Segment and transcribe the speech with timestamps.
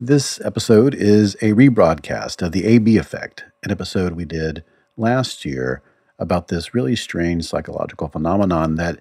[0.00, 4.62] This episode is a rebroadcast of The AB Effect, an episode we did
[4.96, 5.82] last year
[6.20, 9.00] about this really strange psychological phenomenon that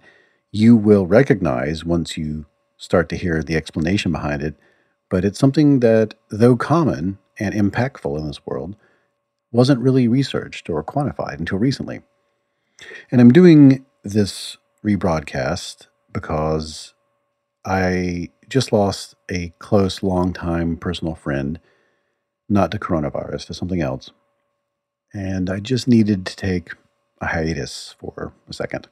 [0.51, 2.47] you will recognize once you
[2.77, 4.55] start to hear the explanation behind it.
[5.07, 8.75] But it's something that, though common and impactful in this world,
[9.51, 12.01] wasn't really researched or quantified until recently.
[13.11, 16.95] And I'm doing this rebroadcast because
[17.63, 21.59] I just lost a close, long-time personal friend,
[22.49, 24.11] not to coronavirus, to something else.
[25.13, 26.71] And I just needed to take
[27.21, 28.87] a hiatus for a second.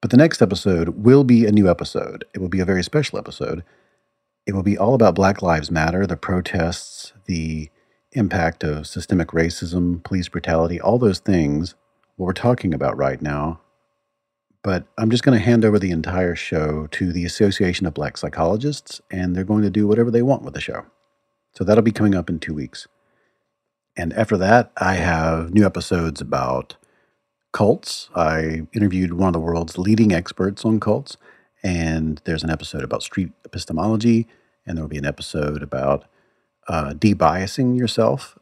[0.00, 2.24] But the next episode will be a new episode.
[2.34, 3.64] It will be a very special episode.
[4.46, 7.70] It will be all about Black Lives Matter, the protests, the
[8.12, 11.74] impact of systemic racism, police brutality, all those things,
[12.16, 13.61] what we're talking about right now
[14.62, 18.16] but I'm just going to hand over the entire show to the Association of Black
[18.16, 20.86] Psychologists, and they're going to do whatever they want with the show.
[21.54, 22.86] So that'll be coming up in two weeks.
[23.96, 26.76] And after that, I have new episodes about
[27.52, 28.08] cults.
[28.14, 31.16] I interviewed one of the world's leading experts on cults,
[31.62, 34.26] and there's an episode about street epistemology,
[34.64, 36.04] and there will be an episode about
[36.68, 38.38] uh, debiasing yourself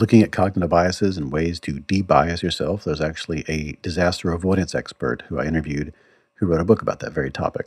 [0.00, 2.84] looking at cognitive biases and ways to debias yourself.
[2.84, 5.92] There's actually a disaster avoidance expert who I interviewed
[6.34, 7.66] who wrote a book about that very topic.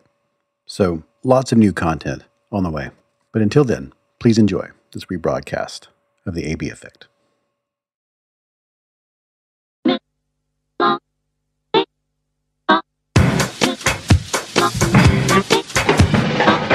[0.65, 2.89] So, lots of new content on the way.
[3.31, 5.87] But until then, please enjoy this rebroadcast
[6.25, 7.07] of the AB Effect.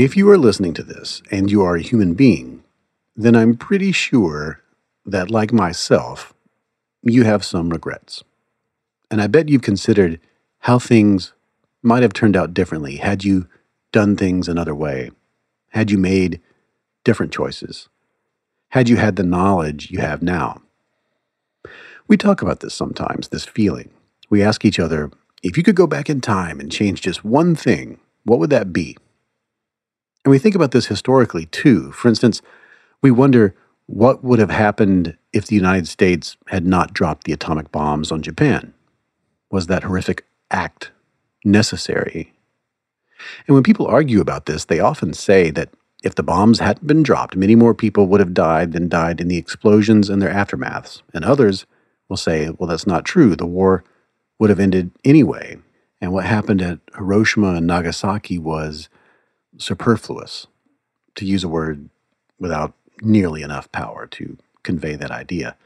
[0.00, 2.64] If you are listening to this and you are a human being,
[3.14, 4.62] then I'm pretty sure
[5.04, 6.32] that, like myself,
[7.02, 8.24] you have some regrets.
[9.10, 10.18] And I bet you've considered
[10.60, 11.34] how things
[11.82, 13.46] might have turned out differently had you
[13.92, 15.10] done things another way,
[15.72, 16.40] had you made
[17.04, 17.90] different choices,
[18.70, 20.62] had you had the knowledge you have now.
[22.08, 23.90] We talk about this sometimes, this feeling.
[24.30, 25.10] We ask each other,
[25.42, 28.72] if you could go back in time and change just one thing, what would that
[28.72, 28.96] be?
[30.24, 31.92] And we think about this historically too.
[31.92, 32.42] For instance,
[33.02, 33.54] we wonder
[33.86, 38.22] what would have happened if the United States had not dropped the atomic bombs on
[38.22, 38.74] Japan.
[39.50, 40.90] Was that horrific act
[41.44, 42.32] necessary?
[43.46, 45.70] And when people argue about this, they often say that
[46.02, 49.28] if the bombs hadn't been dropped, many more people would have died than died in
[49.28, 51.02] the explosions and their aftermaths.
[51.12, 51.66] And others
[52.08, 53.36] will say, well, that's not true.
[53.36, 53.84] The war
[54.38, 55.58] would have ended anyway.
[56.00, 58.88] And what happened at Hiroshima and Nagasaki was
[59.60, 60.46] superfluous,
[61.16, 61.88] to use a word
[62.38, 62.72] without
[63.02, 65.56] nearly enough power to convey that idea.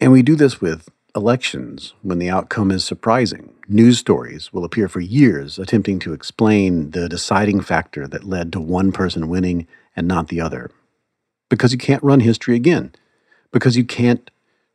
[0.00, 3.54] And we do this with elections when the outcome is surprising.
[3.68, 8.60] News stories will appear for years attempting to explain the deciding factor that led to
[8.60, 10.70] one person winning and not the other.
[11.48, 12.94] Because you can't run history again.
[13.52, 14.30] Because you can't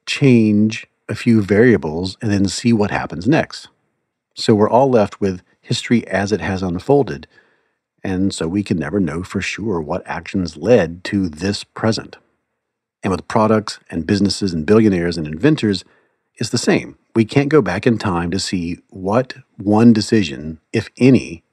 [0.05, 3.67] change a few variables and then see what happens next.
[4.35, 7.27] So we're all left with history as it has unfolded
[8.07, 12.15] and so we can never know for sure what actions led to this present.
[13.04, 15.83] And with products and businesses and billionaires and inventors,
[16.36, 16.98] it's the same.
[17.15, 21.44] We can't go back in time to see what one decision, if any,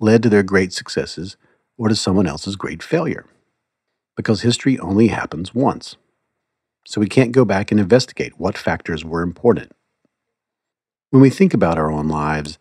[0.00, 1.38] led to their great successes
[1.78, 3.24] or to someone else's great failure.
[4.14, 5.96] Because history only happens once.
[6.86, 9.72] So we can't go back and investigate what factors were important.
[11.08, 12.58] When we think about our own lives,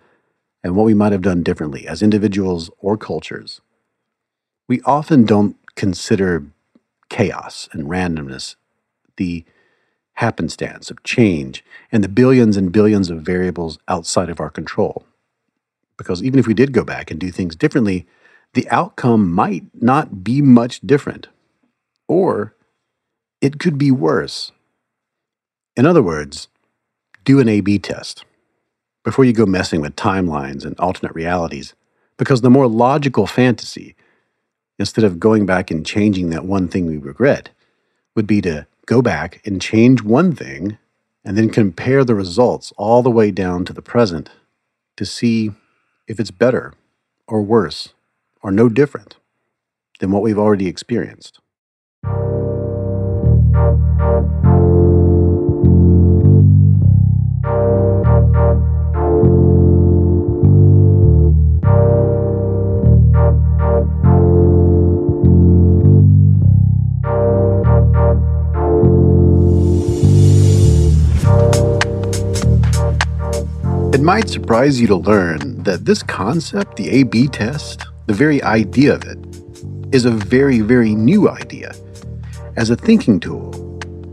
[0.63, 3.61] and what we might have done differently as individuals or cultures,
[4.67, 6.45] we often don't consider
[7.09, 8.55] chaos and randomness,
[9.17, 9.43] the
[10.15, 15.03] happenstance, of change, and the billions and billions of variables outside of our control.
[15.97, 18.07] Because even if we did go back and do things differently,
[18.53, 21.27] the outcome might not be much different.
[22.07, 22.55] Or
[23.39, 24.51] it could be worse.
[25.75, 26.47] In other words,
[27.23, 28.25] do an A B test
[29.03, 31.73] before you go messing with timelines and alternate realities,
[32.17, 33.95] because the more logical fantasy,
[34.77, 37.49] instead of going back and changing that one thing we regret,
[38.15, 40.77] would be to go back and change one thing
[41.23, 44.29] and then compare the results all the way down to the present
[44.97, 45.51] to see
[46.07, 46.73] if it's better
[47.27, 47.93] or worse
[48.41, 49.17] or no different
[49.99, 51.40] than what we've already experienced.
[74.21, 78.93] Might surprise you to learn that this concept, the A B test, the very idea
[78.93, 79.17] of it,
[79.91, 81.73] is a very, very new idea.
[82.55, 83.49] As a thinking tool,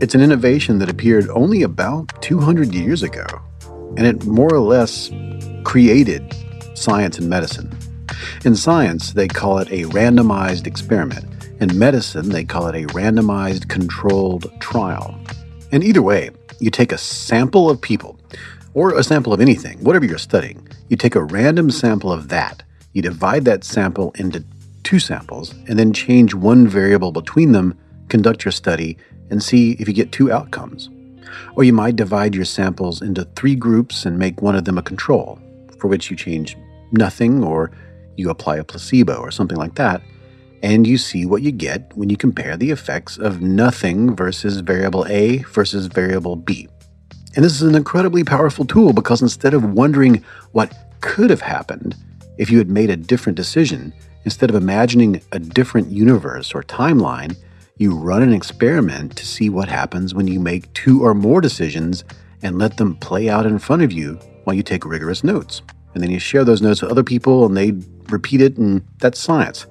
[0.01, 3.23] it's an innovation that appeared only about 200 years ago,
[3.97, 5.11] and it more or less
[5.63, 6.35] created
[6.73, 7.77] science and medicine.
[8.45, 11.27] In science, they call it a randomized experiment.
[11.59, 15.19] In medicine, they call it a randomized controlled trial.
[15.71, 18.18] And either way, you take a sample of people
[18.73, 20.67] or a sample of anything, whatever you're studying.
[20.89, 22.63] You take a random sample of that,
[22.93, 24.43] you divide that sample into
[24.83, 27.77] two samples, and then change one variable between them,
[28.07, 28.97] conduct your study,
[29.29, 30.89] and see if you get two outcomes.
[31.55, 34.83] Or you might divide your samples into three groups and make one of them a
[34.83, 35.39] control,
[35.77, 36.57] for which you change
[36.91, 37.71] nothing or
[38.17, 40.01] you apply a placebo or something like that,
[40.61, 45.05] and you see what you get when you compare the effects of nothing versus variable
[45.07, 46.67] A versus variable B.
[47.35, 51.95] And this is an incredibly powerful tool because instead of wondering what could have happened
[52.37, 53.93] if you had made a different decision,
[54.25, 57.37] instead of imagining a different universe or timeline,
[57.77, 62.03] you run an experiment to see what happens when you make two or more decisions
[62.41, 65.61] and let them play out in front of you while you take rigorous notes.
[65.93, 67.73] And then you share those notes with other people and they
[68.09, 69.65] repeat it, and that's science.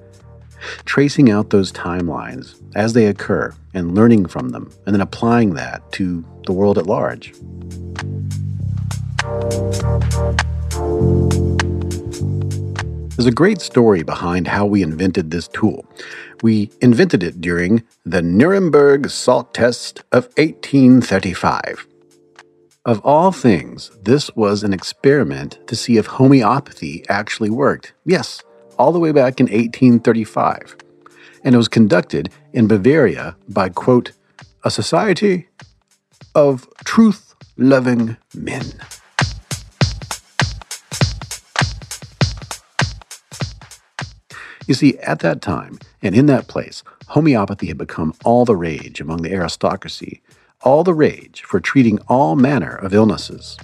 [0.85, 5.91] Tracing out those timelines as they occur and learning from them, and then applying that
[5.93, 7.33] to the world at large.
[13.15, 15.85] There's a great story behind how we invented this tool.
[16.41, 21.85] We invented it during the Nuremberg Salt Test of 1835.
[22.85, 27.91] Of all things, this was an experiment to see if homeopathy actually worked.
[28.05, 28.41] Yes,
[28.79, 30.77] all the way back in 1835.
[31.43, 34.13] And it was conducted in Bavaria by, quote,
[34.63, 35.49] a society
[36.33, 38.63] of truth loving men.
[44.65, 49.01] You see, at that time and in that place, homeopathy had become all the rage
[49.01, 50.21] among the aristocracy,
[50.61, 53.57] all the rage for treating all manner of illnesses.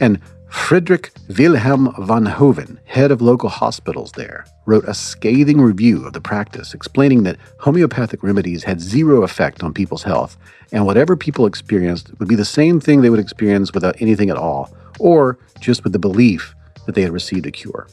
[0.00, 0.20] And
[0.54, 6.22] Friedrich Wilhelm von Hoven, head of local hospitals there, wrote a scathing review of the
[6.22, 10.38] practice, explaining that homeopathic remedies had zero effect on people's health,
[10.72, 14.38] and whatever people experienced would be the same thing they would experience without anything at
[14.38, 16.54] all, or just with the belief
[16.86, 17.86] that they had received a cure.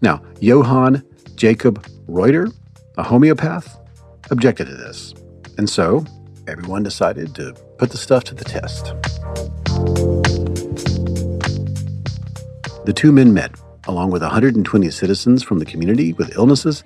[0.00, 1.04] Now, Johann
[1.36, 2.48] Jacob Reuter,
[2.96, 3.78] a homeopath,
[4.32, 5.14] objected to this,
[5.56, 6.04] and so
[6.48, 8.92] everyone decided to put the stuff to the test.
[12.84, 13.52] The two men met,
[13.86, 16.84] along with 120 citizens from the community with illnesses,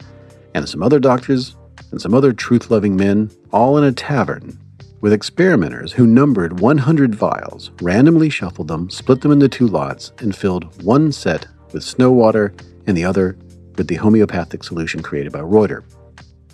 [0.54, 1.56] and some other doctors,
[1.90, 4.60] and some other truth loving men, all in a tavern,
[5.00, 10.36] with experimenters who numbered 100 vials, randomly shuffled them, split them into two lots, and
[10.36, 12.54] filled one set with snow water
[12.86, 13.36] and the other
[13.76, 15.84] with the homeopathic solution created by Reuter.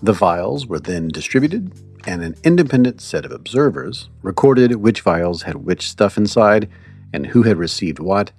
[0.02, 1.70] The vials were then distributed,
[2.06, 6.70] and an independent set of observers recorded which vials had which stuff inside
[7.12, 8.32] and who had received what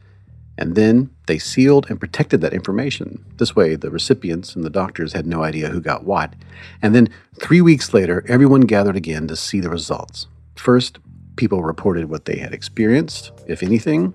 [0.58, 3.24] and then they sealed and protected that information.
[3.38, 6.34] This way, the recipients and the doctors had no idea who got what.
[6.82, 7.10] And then,
[7.42, 10.28] three weeks later, everyone gathered again to see the results.
[10.56, 11.00] First,
[11.36, 14.14] people reported what they had experienced, if anything.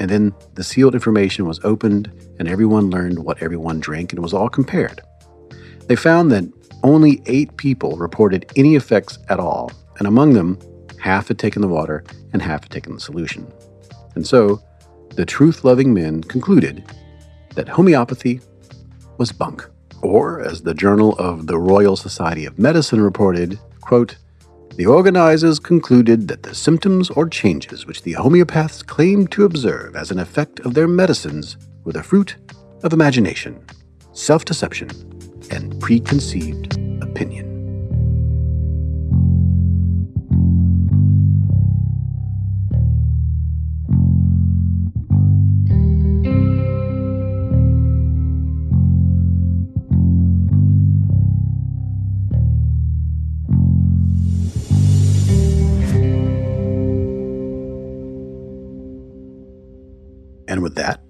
[0.00, 4.22] And then the sealed information was opened, and everyone learned what everyone drank, and it
[4.22, 5.00] was all compared.
[5.86, 6.44] They found that
[6.82, 10.58] only eight people reported any effects at all, and among them,
[11.00, 13.50] half had taken the water and half had taken the solution.
[14.14, 14.60] And so,
[15.18, 16.84] the truth loving men concluded
[17.56, 18.40] that homeopathy
[19.16, 19.68] was bunk.
[20.00, 24.16] Or, as the Journal of the Royal Society of Medicine reported, quote,
[24.76, 30.12] The organizers concluded that the symptoms or changes which the homeopaths claimed to observe as
[30.12, 32.36] an effect of their medicines were the fruit
[32.84, 33.60] of imagination,
[34.12, 34.88] self deception,
[35.50, 37.47] and preconceived opinion.
[60.68, 61.00] With that,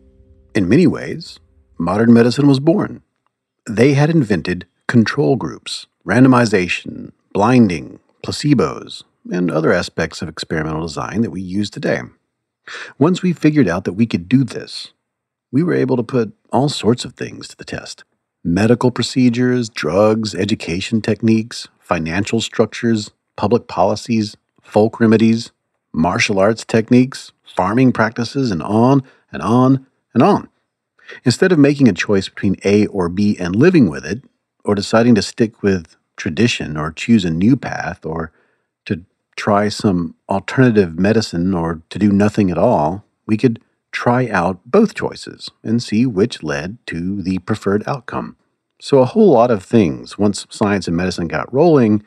[0.54, 1.40] in many ways,
[1.78, 3.02] modern medicine was born.
[3.68, 11.32] They had invented control groups, randomization, blinding, placebos, and other aspects of experimental design that
[11.32, 12.02] we use today.
[13.00, 14.92] Once we figured out that we could do this,
[15.50, 18.04] we were able to put all sorts of things to the test
[18.44, 25.50] medical procedures, drugs, education techniques, financial structures, public policies, folk remedies,
[25.92, 30.48] martial arts techniques, farming practices, and on and on and on.
[31.24, 34.22] Instead of making a choice between A or B and living with it,
[34.64, 38.32] or deciding to stick with tradition or choose a new path or
[38.84, 39.02] to
[39.36, 44.94] try some alternative medicine or to do nothing at all, we could try out both
[44.94, 48.36] choices and see which led to the preferred outcome.
[48.80, 52.04] So, a whole lot of things, once science and medicine got rolling,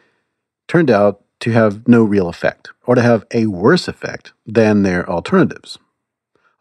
[0.68, 5.10] turned out to have no real effect or to have a worse effect than their
[5.10, 5.80] alternatives.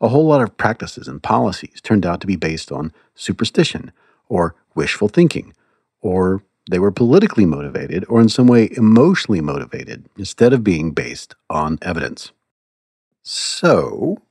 [0.01, 3.93] A whole lot of practices and policies turned out to be based on superstition
[4.29, 5.53] or wishful thinking,
[6.01, 11.35] or they were politically motivated or in some way emotionally motivated instead of being based
[11.51, 12.33] on evidence.
[13.23, 14.23] So,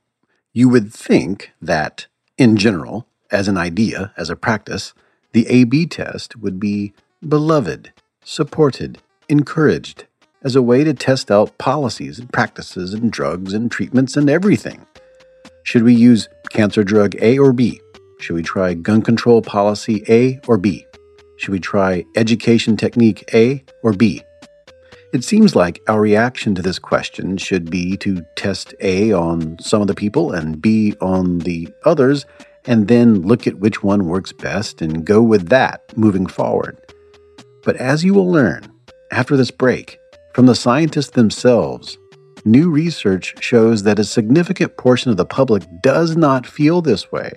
[0.52, 4.94] you would think that, in general, as an idea, as a practice,
[5.32, 6.92] the A B test would be
[7.26, 7.92] beloved,
[8.24, 8.98] supported,
[9.28, 10.06] encouraged,
[10.42, 14.86] as a way to test out policies and practices and drugs and treatments and everything.
[15.64, 17.80] Should we use cancer drug A or B?
[18.18, 20.86] Should we try gun control policy A or B?
[21.36, 24.22] Should we try education technique A or B?
[25.12, 29.80] It seems like our reaction to this question should be to test A on some
[29.80, 32.26] of the people and B on the others,
[32.66, 36.78] and then look at which one works best and go with that moving forward.
[37.64, 38.70] But as you will learn
[39.10, 39.98] after this break
[40.34, 41.98] from the scientists themselves,
[42.44, 47.32] new research shows that a significant portion of the public does not feel this way.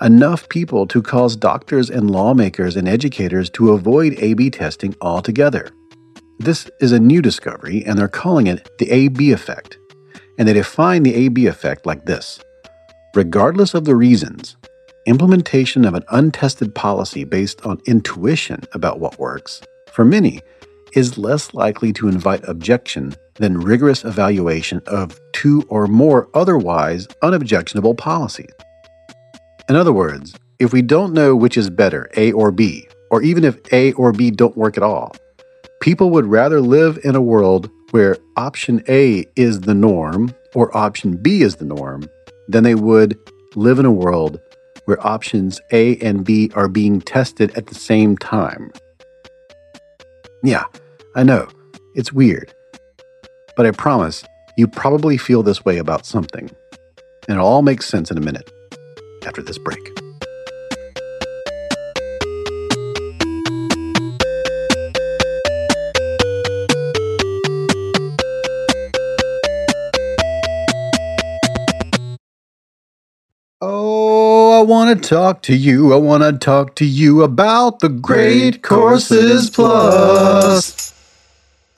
[0.00, 5.70] Enough people to cause doctors and lawmakers and educators to avoid A B testing altogether.
[6.38, 9.78] This is a new discovery, and they're calling it the AB effect.
[10.38, 12.40] And they define the AB effect like this
[13.14, 14.56] Regardless of the reasons,
[15.06, 20.42] implementation of an untested policy based on intuition about what works, for many,
[20.92, 27.94] is less likely to invite objection than rigorous evaluation of two or more otherwise unobjectionable
[27.96, 28.52] policies.
[29.68, 33.44] In other words, if we don't know which is better, A or B, or even
[33.44, 35.14] if A or B don't work at all,
[35.80, 41.16] people would rather live in a world where option A is the norm or option
[41.16, 42.08] B is the norm
[42.48, 43.18] than they would
[43.54, 44.40] live in a world
[44.86, 48.72] where options A and B are being tested at the same time.
[50.42, 50.64] Yeah,
[51.14, 51.48] I know,
[51.94, 52.54] it's weird.
[53.56, 54.22] But I promise
[54.58, 56.50] you probably feel this way about something.
[57.26, 58.50] And it all makes sense in a minute
[59.26, 59.80] after this break.
[73.62, 75.94] Oh, I want to talk to you.
[75.94, 80.95] I want to talk to you about the Great Courses Plus.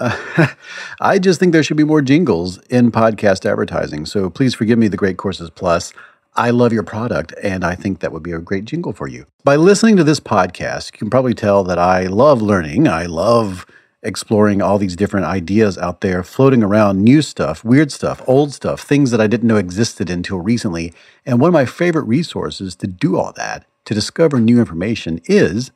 [1.00, 4.06] I just think there should be more jingles in podcast advertising.
[4.06, 5.92] So please forgive me, the Great Courses Plus.
[6.36, 9.26] I love your product, and I think that would be a great jingle for you.
[9.42, 12.86] By listening to this podcast, you can probably tell that I love learning.
[12.86, 13.66] I love
[14.04, 18.80] exploring all these different ideas out there, floating around new stuff, weird stuff, old stuff,
[18.80, 20.94] things that I didn't know existed until recently.
[21.26, 25.72] And one of my favorite resources to do all that, to discover new information, is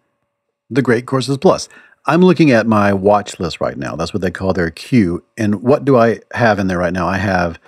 [0.70, 1.68] the Great Courses Plus.
[2.04, 3.94] I'm looking at my watch list right now.
[3.94, 5.22] That's what they call their queue.
[5.38, 7.06] And what do I have in there right now?
[7.06, 7.60] I have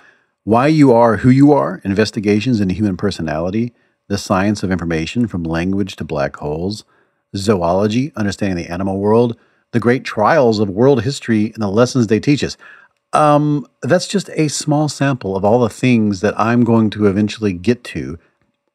[0.43, 3.73] Why You Are Who You Are Investigations into Human Personality,
[4.09, 6.83] The Science of Information from Language to Black Holes,
[7.33, 9.37] Zoology, Understanding the Animal World,
[9.71, 12.57] The Great Trials of World History, and the Lessons They Teach Us.
[13.13, 17.53] Um, that's just a small sample of all the things that I'm going to eventually
[17.53, 18.19] get to.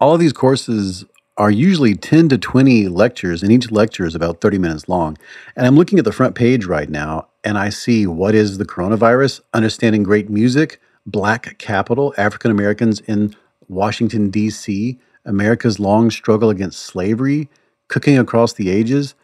[0.01, 1.05] All of these courses
[1.41, 5.17] are usually 10 to 20 lectures, and each lecture is about 30 minutes long.
[5.57, 8.67] And I'm looking at the front page right now, and I see what is the
[8.67, 13.35] coronavirus, understanding great music, black capital, African Americans in
[13.69, 17.49] Washington, D.C., America's long struggle against slavery,
[17.89, 19.15] cooking across the ages.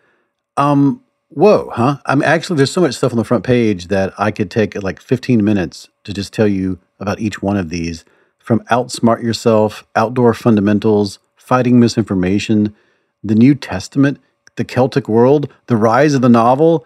[0.56, 1.98] Um, whoa, huh?
[2.06, 5.02] I'm actually, there's so much stuff on the front page that I could take like
[5.02, 8.06] 15 minutes to just tell you about each one of these
[8.38, 12.74] from Outsmart Yourself, Outdoor Fundamentals, Fighting Misinformation,
[13.22, 14.18] the New Testament,
[14.56, 16.84] the Celtic World, the Rise of the Novel,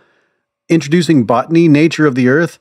[0.69, 2.59] Introducing Botany, Nature of the Earth,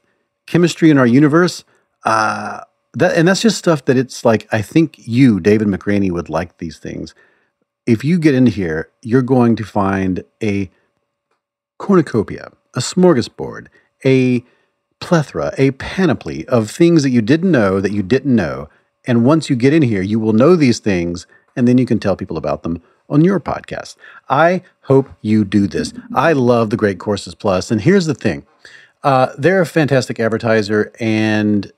[0.47, 1.65] Chemistry in Our Universe.
[2.05, 2.61] Uh,
[2.93, 6.59] that, and that's just stuff that it's like, I think you, David McRaney, would like
[6.59, 7.13] these things.
[7.85, 10.71] If you get in here, you're going to find a
[11.79, 13.67] cornucopia, a smorgasbord,
[14.05, 14.45] a
[15.01, 18.69] plethora, a panoply of things that you didn't know that you didn't know.
[19.05, 21.99] And once you get in here, you will know these things, and then you can
[21.99, 23.95] tell people about them on your podcast.
[24.29, 25.93] I hope you do this.
[26.13, 28.45] I love the Great Courses Plus, and here's the thing:
[29.03, 31.71] uh, they're a fantastic advertiser, and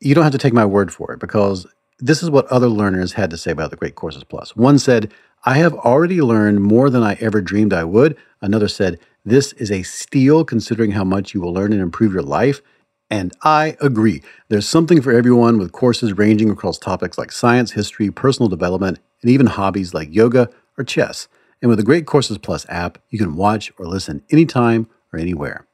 [0.00, 1.66] you don't have to take my word for it because
[1.98, 4.56] this is what other learners had to say about the Great Courses Plus.
[4.56, 5.12] One said,
[5.44, 9.70] "I have already learned more than I ever dreamed I would." Another said, this is
[9.70, 12.62] a steal considering how much you will learn and improve your life.
[13.10, 14.22] And I agree.
[14.48, 19.30] There's something for everyone with courses ranging across topics like science, history, personal development, and
[19.30, 21.28] even hobbies like yoga or chess.
[21.62, 25.66] And with the Great Courses Plus app, you can watch or listen anytime or anywhere.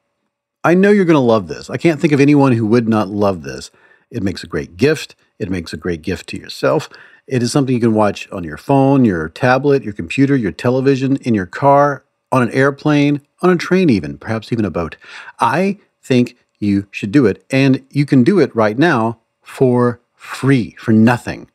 [0.63, 1.69] I know you're going to love this.
[1.69, 3.69] I can't think of anyone who would not love this.
[4.09, 5.15] It makes a great gift.
[5.37, 6.89] It makes a great gift to yourself.
[7.27, 11.17] It is something you can watch on your phone, your tablet, your computer, your television,
[11.17, 14.95] in your car, on an airplane, on a train, even, perhaps even a boat.
[15.39, 17.43] I think you should do it.
[17.49, 21.49] And you can do it right now for free, for nothing.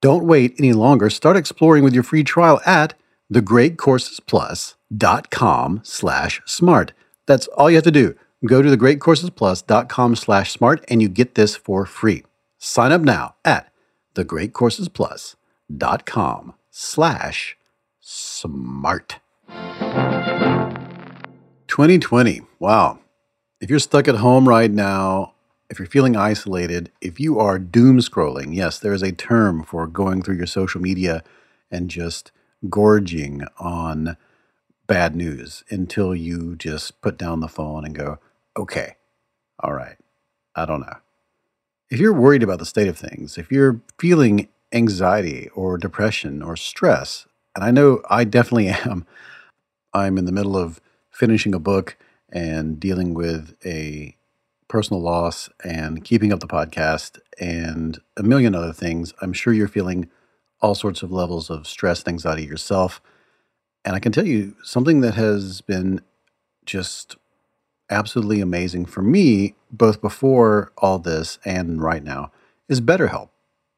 [0.00, 1.10] Don't wait any longer.
[1.10, 2.94] Start exploring with your free trial at
[3.32, 6.92] thegreatcoursesplus.com slash smart.
[7.26, 8.14] That's all you have to do.
[8.46, 12.22] Go to thegreatcoursesplus.com slash smart and you get this for free.
[12.58, 13.72] Sign up now at
[14.14, 17.58] thegreatcoursesplus.com slash
[18.00, 19.16] smart.
[21.68, 22.42] 2020.
[22.58, 22.98] Wow.
[23.60, 25.34] If you're stuck at home right now,
[25.68, 29.88] if you're feeling isolated, if you are doom scrolling, yes, there is a term for
[29.88, 31.24] going through your social media
[31.68, 32.30] and just
[32.70, 34.16] gorging on
[34.86, 38.20] bad news until you just put down the phone and go,
[38.56, 38.94] okay,
[39.58, 39.96] all right,
[40.54, 40.96] I don't know.
[41.90, 46.56] If you're worried about the state of things, if you're feeling anxiety or depression or
[46.56, 49.04] stress, and I know I definitely am,
[49.92, 51.96] I'm in the middle of finishing a book
[52.30, 54.16] and dealing with a
[54.68, 59.14] personal loss and keeping up the podcast and a million other things.
[59.20, 60.10] I'm sure you're feeling
[60.60, 63.00] all sorts of levels of stress and anxiety yourself.
[63.84, 66.02] And I can tell you something that has been
[66.66, 67.16] just
[67.90, 72.30] absolutely amazing for me, both before all this and right now,
[72.68, 73.30] is BetterHelp.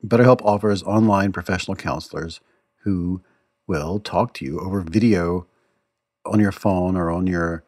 [0.05, 2.41] BetterHelp offers online professional counselors
[2.83, 3.23] who
[3.67, 5.47] will talk to you over video
[6.27, 7.63] on your phone or on your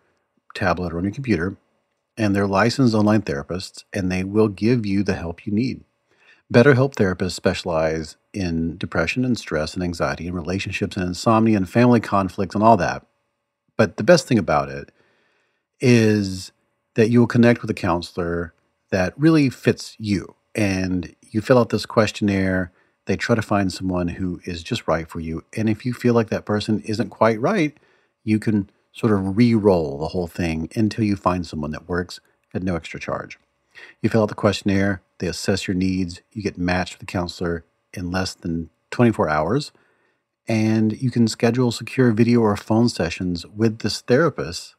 [0.54, 1.56] tablet or on your computer.
[2.16, 5.82] And they're licensed online therapists, and they will give you the help you need.
[6.52, 12.00] BetterHelp therapists specialize in depression and stress and anxiety and relationships and insomnia and family
[12.00, 13.06] conflicts and all that.
[13.78, 14.92] But the best thing about it
[15.80, 16.52] is
[16.94, 18.52] that you will connect with a counselor
[18.90, 20.34] that really fits you.
[20.54, 22.70] And you fill out this questionnaire
[23.06, 25.44] they try to find someone who is just right for you.
[25.56, 27.76] And if you feel like that person isn't quite right,
[28.24, 32.20] you can sort of re roll the whole thing until you find someone that works
[32.54, 33.38] at no extra charge.
[34.00, 37.64] You fill out the questionnaire, they assess your needs, you get matched with a counselor
[37.94, 39.72] in less than 24 hours,
[40.46, 44.74] and you can schedule secure video or phone sessions with this therapist,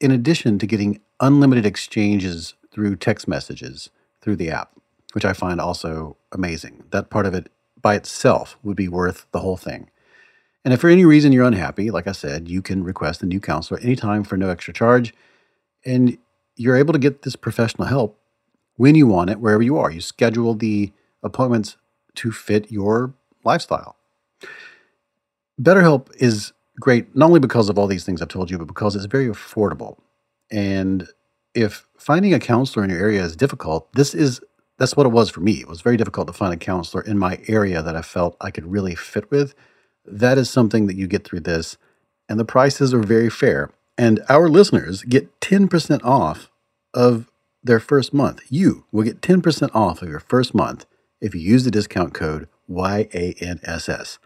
[0.00, 4.72] in addition to getting unlimited exchanges through text messages through the app,
[5.12, 6.84] which I find also amazing.
[6.90, 7.50] That part of it
[7.80, 9.90] by itself would be worth the whole thing.
[10.66, 13.38] And if for any reason you're unhappy, like I said, you can request a new
[13.38, 15.14] counselor anytime for no extra charge.
[15.84, 16.18] And
[16.56, 18.18] you're able to get this professional help
[18.74, 19.92] when you want it, wherever you are.
[19.92, 21.76] You schedule the appointments
[22.16, 23.94] to fit your lifestyle.
[25.62, 28.96] BetterHelp is great not only because of all these things I've told you, but because
[28.96, 29.98] it's very affordable.
[30.50, 31.06] And
[31.54, 34.40] if finding a counselor in your area is difficult, this is
[34.78, 35.60] that's what it was for me.
[35.60, 38.50] It was very difficult to find a counselor in my area that I felt I
[38.50, 39.54] could really fit with.
[40.06, 41.76] That is something that you get through this,
[42.28, 43.70] and the prices are very fair.
[43.98, 46.50] And our listeners get 10% off
[46.92, 47.30] of
[47.62, 48.40] their first month.
[48.48, 50.86] You will get 10% off of your first month
[51.20, 54.18] if you use the discount code YANSS.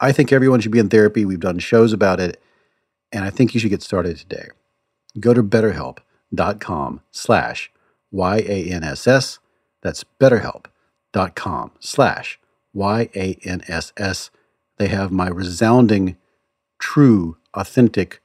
[0.00, 1.24] I think everyone should be in therapy.
[1.24, 2.40] We've done shows about it,
[3.12, 4.48] and I think you should get started today.
[5.18, 7.70] Go to betterhelp.com slash
[8.10, 9.38] Y-A-N-S-S.
[9.82, 12.40] That's betterhelp.com slash
[12.72, 14.30] Y-A-N-S-S.
[14.80, 16.16] They have my resounding,
[16.78, 18.22] true, authentic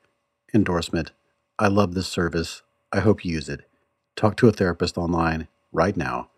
[0.53, 1.11] endorsement.
[1.59, 2.61] I love this service.
[2.93, 3.69] I hope you use it.
[4.15, 6.29] Talk to a therapist online right now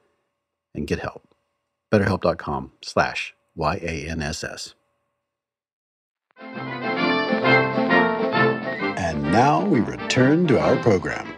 [0.74, 1.22] and get help.
[1.94, 4.74] BetterHelp.com slash Y-A-N-S-S.
[8.98, 11.32] And now we return to our program.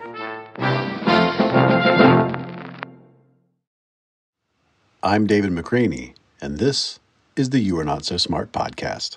[5.04, 7.02] I'm David McRaney, and this
[7.40, 9.16] is the You Are Not So Smart podcast.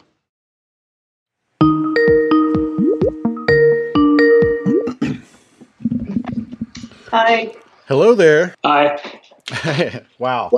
[7.10, 7.52] Hi.
[7.88, 8.54] Hello there.
[8.64, 8.96] Hi.
[10.20, 10.52] wow.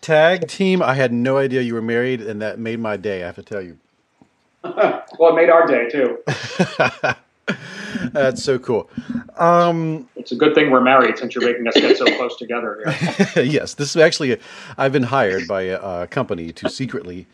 [0.00, 3.26] Tag team, I had no idea you were married, and that made my day, I
[3.26, 3.76] have to tell you.
[4.64, 6.16] well, it made our day too.
[8.12, 8.90] That's so cool.
[9.38, 12.82] Um, It's a good thing we're married since you're making us get so close together
[13.34, 13.42] here.
[13.44, 14.38] yes, this is actually,
[14.76, 17.26] I've been hired by a, a company to secretly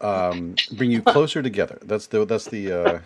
[0.00, 1.78] um, bring you closer together.
[1.82, 2.98] That's the, that's the, uh,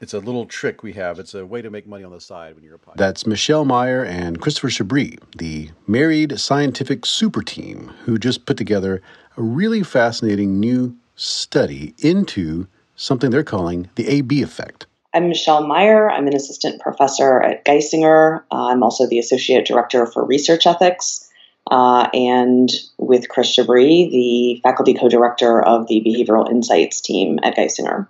[0.00, 1.18] it's a little trick we have.
[1.18, 2.96] It's a way to make money on the side when you're a podcast.
[2.96, 9.00] That's Michelle Meyer and Christopher Chabris, the married scientific super team who just put together
[9.36, 12.66] a really fascinating new study into
[12.96, 14.86] something they're calling the AB effect.
[15.14, 16.10] I'm Michelle Meyer.
[16.10, 18.42] I'm an assistant professor at Geisinger.
[18.50, 21.30] Uh, I'm also the associate director for research ethics.
[21.70, 27.56] Uh, and with Chris Chabris, the faculty co director of the behavioral insights team at
[27.56, 28.08] Geisinger.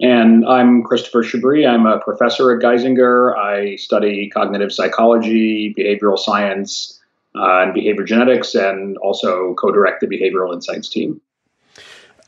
[0.00, 1.66] And I'm Christopher Chabris.
[1.66, 3.36] I'm a professor at Geisinger.
[3.36, 7.00] I study cognitive psychology, behavioral science,
[7.36, 11.20] uh, and behavior genetics, and also co direct the behavioral insights team.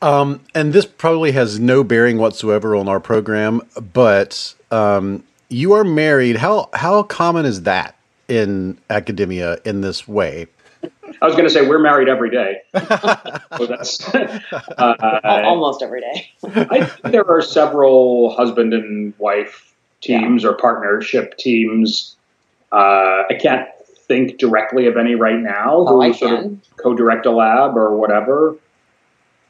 [0.01, 3.61] Um, and this probably has no bearing whatsoever on our program,
[3.93, 6.37] but um, you are married.
[6.37, 7.95] How how common is that
[8.27, 10.47] in academia in this way?
[11.21, 12.61] I was going to say we're married every day.
[12.73, 16.31] so that's, uh, Almost every day.
[16.45, 22.15] I think there are several husband and wife teams or partnership teams.
[22.71, 23.67] Uh, I can't
[24.07, 27.95] think directly of any right now Oh, who I sort of co-direct a lab or
[27.95, 28.55] whatever.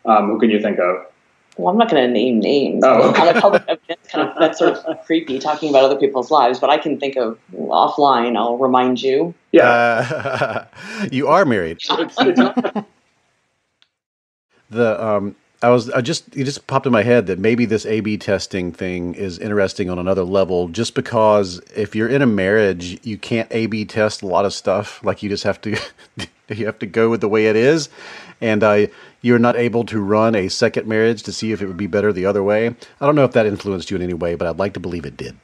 [0.10, 1.06] Um, who can you think of?
[1.58, 2.84] Well, I'm not going to name names.
[2.86, 3.22] Oh, okay.
[3.30, 6.58] On a public event, kind of, that's sort of creepy talking about other people's lives,
[6.58, 8.38] but I can think of offline.
[8.38, 9.34] I'll remind you.
[9.52, 10.66] Yeah, Uh,
[11.12, 11.80] you are married.
[11.90, 12.88] it's, it's not,
[14.70, 17.86] The um, I was I just it just popped in my head that maybe this
[17.86, 20.70] A/B testing thing is interesting on another level.
[20.70, 25.04] Just because if you're in a marriage, you can't A/B test a lot of stuff.
[25.04, 25.78] Like you just have to
[26.50, 27.90] you have to go with the way it is,
[28.40, 28.88] and uh,
[29.22, 32.14] you're not able to run a second marriage to see if it would be better
[32.14, 32.68] the other way.
[32.68, 35.06] I don't know if that influenced you in any way, but I'd like to believe
[35.06, 35.36] it did.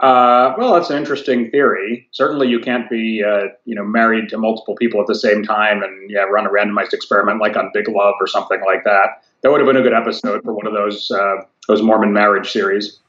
[0.00, 2.08] uh, well, that's an interesting theory.
[2.12, 5.82] Certainly, you can't be uh, you know married to multiple people at the same time
[5.82, 9.24] and yeah run a randomized experiment like on Big Love or something like that.
[9.42, 12.50] That would have been a good episode for one of those uh, those Mormon marriage
[12.50, 13.00] series.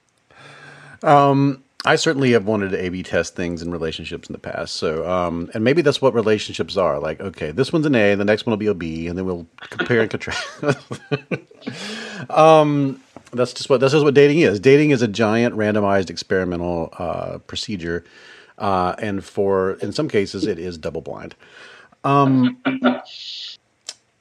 [1.04, 4.76] Um, I certainly have wanted to A/B test things in relationships in the past.
[4.76, 7.00] So, um, and maybe that's what relationships are.
[7.00, 9.26] Like, okay, this one's an A, the next one will be a B, and then
[9.26, 10.46] we'll compare and contrast.
[12.30, 14.60] um, that's just what this is what dating is.
[14.60, 18.04] Dating is a giant randomized experimental uh, procedure,
[18.58, 21.36] uh, and for in some cases it is double blind.
[22.04, 22.62] Um,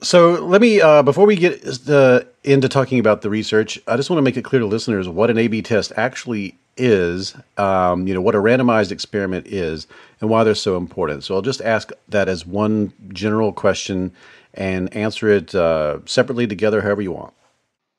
[0.00, 4.10] so let me uh, before we get uh, into talking about the research, I just
[4.10, 7.34] want to make it clear to listeners what an A/B test actually is.
[7.56, 9.86] Um, you know what a randomized experiment is
[10.20, 11.24] and why they're so important.
[11.24, 14.12] So I'll just ask that as one general question
[14.54, 17.34] and answer it uh, separately together, however you want.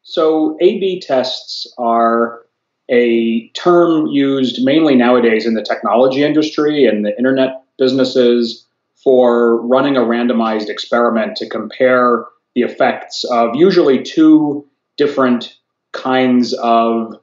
[0.02, 2.42] So, A B tests are
[2.90, 9.96] a term used mainly nowadays in the technology industry and the internet businesses for running
[9.96, 12.26] a randomized experiment to compare
[12.60, 14.66] the effects of usually two
[14.98, 15.58] different
[15.94, 17.16] kinds of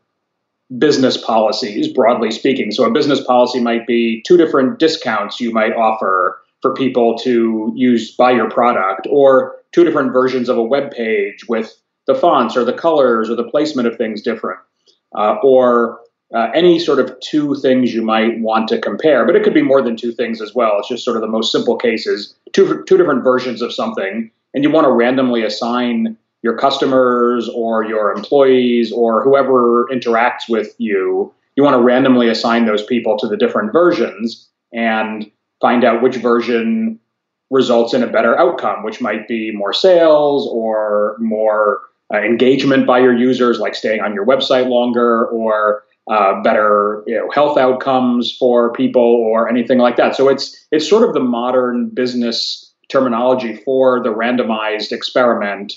[0.78, 2.72] business policies, broadly speaking.
[2.72, 7.72] So, a business policy might be two different discounts you might offer for people to
[7.76, 12.56] use buy your product, or two different versions of a web page with the fonts
[12.56, 14.58] or the colors or the placement of things different,
[15.14, 16.00] uh, or
[16.34, 19.24] uh, any sort of two things you might want to compare.
[19.24, 20.78] But it could be more than two things as well.
[20.78, 24.64] It's just sort of the most simple cases, two two different versions of something, and
[24.64, 31.32] you want to randomly assign your customers or your employees or whoever interacts with you.
[31.56, 36.16] You want to randomly assign those people to the different versions and find out which
[36.16, 36.98] version
[37.50, 42.98] results in a better outcome, which might be more sales or more uh, engagement by
[42.98, 48.34] your users, like staying on your website longer or uh, better you know, health outcomes
[48.34, 50.16] for people or anything like that.
[50.16, 55.74] So it's it's sort of the modern business terminology for the randomized experiment,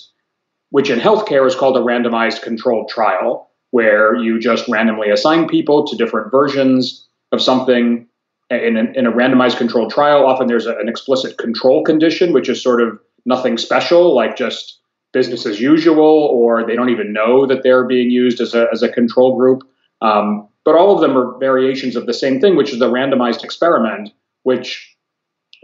[0.69, 5.85] which in healthcare is called a randomized controlled trial, where you just randomly assign people
[5.85, 8.07] to different versions of something.
[8.49, 12.49] In a, in a randomized controlled trial, often there's a, an explicit control condition, which
[12.49, 14.79] is sort of nothing special, like just
[15.13, 18.81] business as usual, or they don't even know that they're being used as a, as
[18.81, 19.61] a control group.
[20.01, 23.43] Um, but all of them are variations of the same thing, which is the randomized
[23.43, 24.09] experiment,
[24.43, 24.88] which,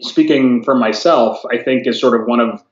[0.02, 2.64] speaking for myself, I think is sort of one of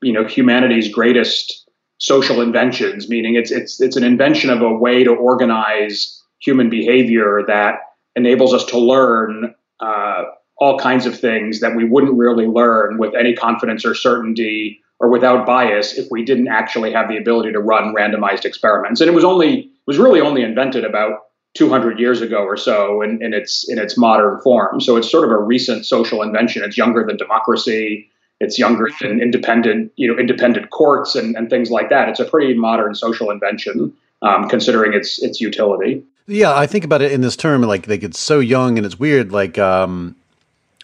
[0.00, 3.08] you know humanity's greatest social inventions.
[3.08, 7.76] Meaning, it's it's it's an invention of a way to organize human behavior that
[8.16, 10.22] enables us to learn uh,
[10.58, 15.10] all kinds of things that we wouldn't really learn with any confidence or certainty or
[15.10, 19.00] without bias if we didn't actually have the ability to run randomized experiments.
[19.00, 21.18] And it was only was really only invented about
[21.54, 24.80] 200 years ago or so in, in its in its modern form.
[24.80, 26.64] So it's sort of a recent social invention.
[26.64, 28.08] It's younger than democracy.
[28.40, 32.08] It's younger than independent, you know, independent courts and, and things like that.
[32.08, 36.02] It's a pretty modern social invention, um, considering its its utility.
[36.26, 38.98] Yeah, I think about it in this term, like like it's so young and it's
[38.98, 39.30] weird.
[39.30, 40.16] Like um,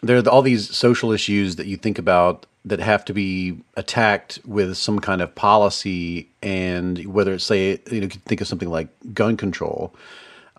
[0.03, 4.39] there are all these social issues that you think about that have to be attacked
[4.45, 8.89] with some kind of policy, and whether it's say you know think of something like
[9.15, 9.95] gun control,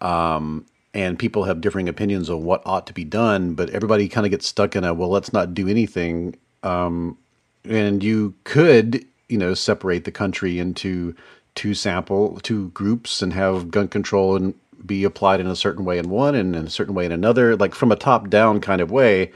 [0.01, 4.25] um, and people have differing opinions on what ought to be done, but everybody kind
[4.25, 6.35] of gets stuck in a well, let's not do anything.
[6.63, 7.17] Um,
[7.65, 11.15] and you could you know separate the country into
[11.55, 14.53] two sample two groups and have gun control and
[14.85, 17.55] be applied in a certain way in one and in a certain way in another,
[17.55, 19.31] like from a top down kind of way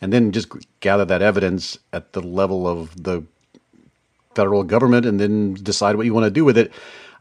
[0.00, 0.48] and then just
[0.80, 3.22] gather that evidence at the level of the
[4.34, 6.72] federal government and then decide what you want to do with it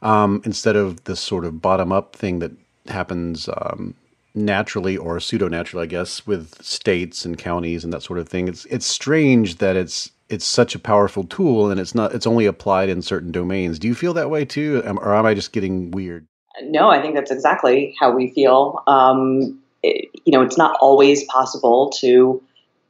[0.01, 2.51] um, instead of this sort of bottom up thing that
[2.89, 3.95] happens um,
[4.35, 8.47] naturally or pseudo naturally, I guess, with states and counties and that sort of thing.
[8.47, 12.45] It's it's strange that it's it's such a powerful tool and it's not it's only
[12.45, 13.79] applied in certain domains.
[13.79, 16.25] Do you feel that way too, or am I just getting weird?
[16.63, 18.83] No, I think that's exactly how we feel.
[18.87, 22.41] Um, it, you know, it's not always possible to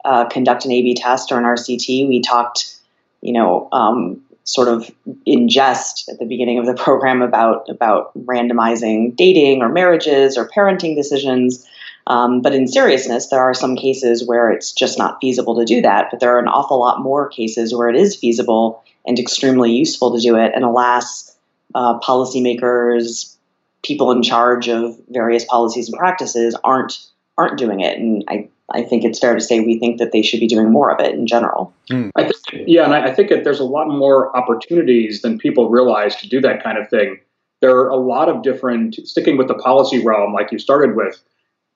[0.05, 2.07] uh, conduct an A/B test or an RCT.
[2.07, 2.75] We talked,
[3.21, 4.89] you know, um, sort of
[5.27, 10.95] ingest at the beginning of the program about about randomizing dating or marriages or parenting
[10.95, 11.67] decisions.
[12.07, 15.81] Um, but in seriousness, there are some cases where it's just not feasible to do
[15.83, 16.07] that.
[16.09, 20.15] But there are an awful lot more cases where it is feasible and extremely useful
[20.15, 20.51] to do it.
[20.55, 21.37] And alas,
[21.75, 23.35] uh, policymakers,
[23.83, 26.97] people in charge of various policies and practices aren't
[27.37, 27.99] aren't doing it.
[27.99, 30.71] And I I think it's fair to say we think that they should be doing
[30.71, 31.73] more of it in general.
[31.89, 32.11] Mm.
[32.15, 32.35] I think,
[32.67, 36.39] yeah, and I, think that there's a lot more opportunities than people realize to do
[36.41, 37.19] that kind of thing.
[37.61, 41.21] There are a lot of different, sticking with the policy realm, like you started with,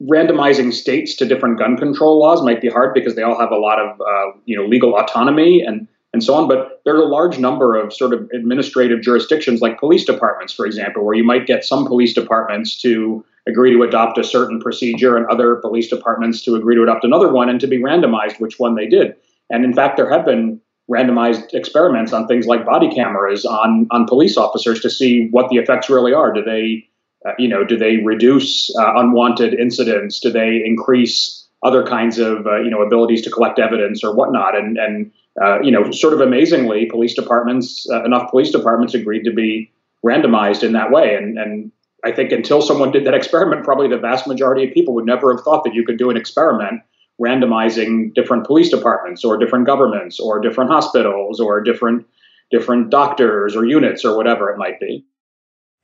[0.01, 3.57] randomizing states to different gun control laws might be hard because they all have a
[3.57, 6.47] lot of uh, you know legal autonomy and and so on.
[6.47, 10.65] But there are a large number of sort of administrative jurisdictions, like police departments, for
[10.65, 15.17] example, where you might get some police departments to agree to adopt a certain procedure
[15.17, 18.59] and other police departments to agree to adopt another one and to be randomized which
[18.59, 19.15] one they did.
[19.49, 24.05] And in fact, there have been randomized experiments on things like body cameras on on
[24.05, 26.33] police officers to see what the effects really are.
[26.33, 26.87] Do they,
[27.25, 30.19] uh, you know, do they reduce uh, unwanted incidents?
[30.19, 34.57] Do they increase other kinds of uh, you know abilities to collect evidence or whatnot?
[34.57, 39.23] And and uh, you know, sort of amazingly, police departments uh, enough police departments agreed
[39.23, 39.71] to be
[40.05, 41.15] randomized in that way.
[41.15, 41.71] And and
[42.03, 45.33] I think until someone did that experiment, probably the vast majority of people would never
[45.33, 46.81] have thought that you could do an experiment
[47.21, 52.05] randomizing different police departments or different governments or different hospitals or different
[52.51, 55.05] different doctors or units or whatever it might be.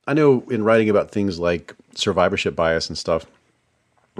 [0.06, 3.26] I know in writing about things like survivorship bias and stuff,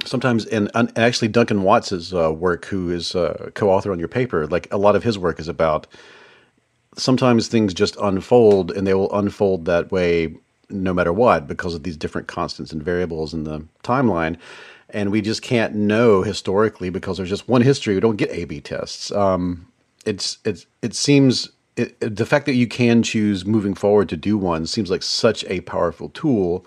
[0.05, 4.47] sometimes and, and actually Duncan Watts's uh, work, who is a co-author on your paper,
[4.47, 5.87] like a lot of his work is about
[6.97, 10.35] sometimes things just unfold and they will unfold that way
[10.71, 14.37] no matter what because of these different constants and variables in the timeline.
[14.89, 17.95] And we just can't know historically because there's just one history.
[17.95, 19.13] We don't get A/B tests.
[19.13, 19.67] Um,
[20.05, 24.37] it's it's it seems it, the fact that you can choose moving forward to do
[24.37, 26.67] one seems like such a powerful tool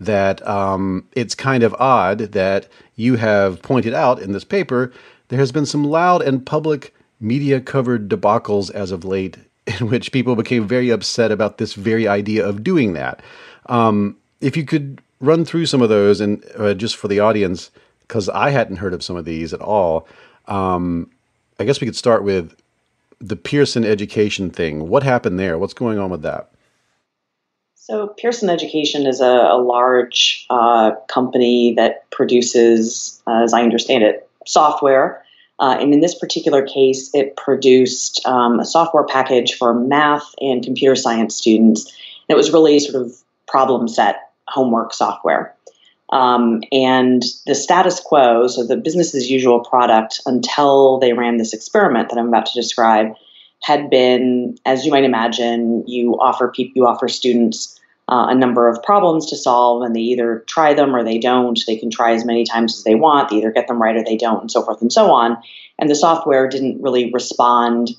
[0.00, 4.92] that um, it's kind of odd that you have pointed out in this paper
[5.28, 9.36] there has been some loud and public media covered debacles as of late
[9.80, 13.20] in which people became very upset about this very idea of doing that.
[13.66, 17.70] Um, if you could run through some of those, and uh, just for the audience,
[18.00, 20.06] because I hadn't heard of some of these at all,
[20.46, 21.10] um,
[21.58, 22.56] I guess we could start with
[23.20, 24.88] the Pearson education thing.
[24.88, 25.58] What happened there?
[25.58, 26.50] What's going on with that?
[27.74, 34.04] So, Pearson Education is a, a large uh, company that produces, uh, as I understand
[34.04, 35.24] it, software.
[35.60, 40.64] Uh, and in this particular case, it produced um, a software package for math and
[40.64, 41.86] computer science students.
[41.86, 43.12] And it was really sort of
[43.46, 45.54] problem set homework software.
[46.10, 51.52] Um, and the status quo, so the business as usual product, until they ran this
[51.52, 53.14] experiment that I'm about to describe,
[53.62, 57.77] had been, as you might imagine, you offer people, you offer students
[58.08, 61.58] uh, a number of problems to solve, and they either try them or they don't.
[61.66, 63.28] They can try as many times as they want.
[63.28, 65.36] They either get them right or they don't, and so forth and so on.
[65.78, 67.90] And the software didn't really respond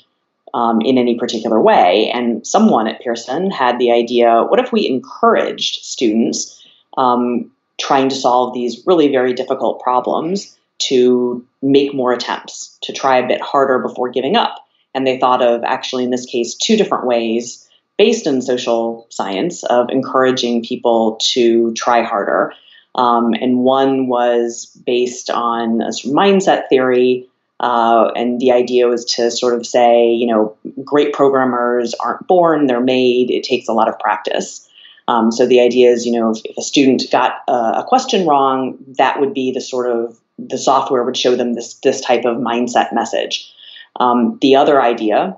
[0.53, 2.09] um, in any particular way.
[2.11, 6.59] And someone at Pearson had the idea: what if we encouraged students
[6.97, 13.17] um, trying to solve these really very difficult problems to make more attempts, to try
[13.17, 14.55] a bit harder before giving up?
[14.95, 17.68] And they thought of actually, in this case, two different ways
[17.99, 22.53] based in social science of encouraging people to try harder.
[22.95, 27.27] Um, and one was based on a sort of mindset theory.
[27.59, 32.67] Uh, and the idea was to sort of say, you know, great programmers aren't born,
[32.67, 33.29] they're made.
[33.29, 34.65] It takes a lot of practice.
[35.09, 38.77] Um, so the idea is, you know, if, if a student got a question wrong,
[38.97, 42.37] that would be the sort of the software would show them this this type of
[42.37, 43.51] mindset message.
[43.99, 45.35] Um, the other idea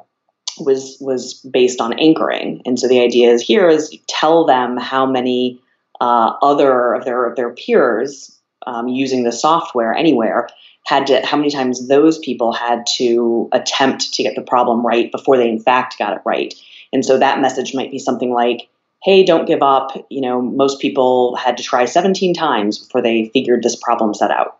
[0.59, 5.05] was was based on anchoring, and so the idea is here is tell them how
[5.05, 5.59] many
[5.99, 10.47] uh, other of their of their peers um, using the software anywhere
[10.85, 15.11] had to how many times those people had to attempt to get the problem right
[15.11, 16.53] before they in fact got it right,
[16.91, 18.67] and so that message might be something like.
[19.03, 19.97] Hey, don't give up.
[20.11, 24.29] You know, most people had to try 17 times before they figured this problem set
[24.29, 24.59] out.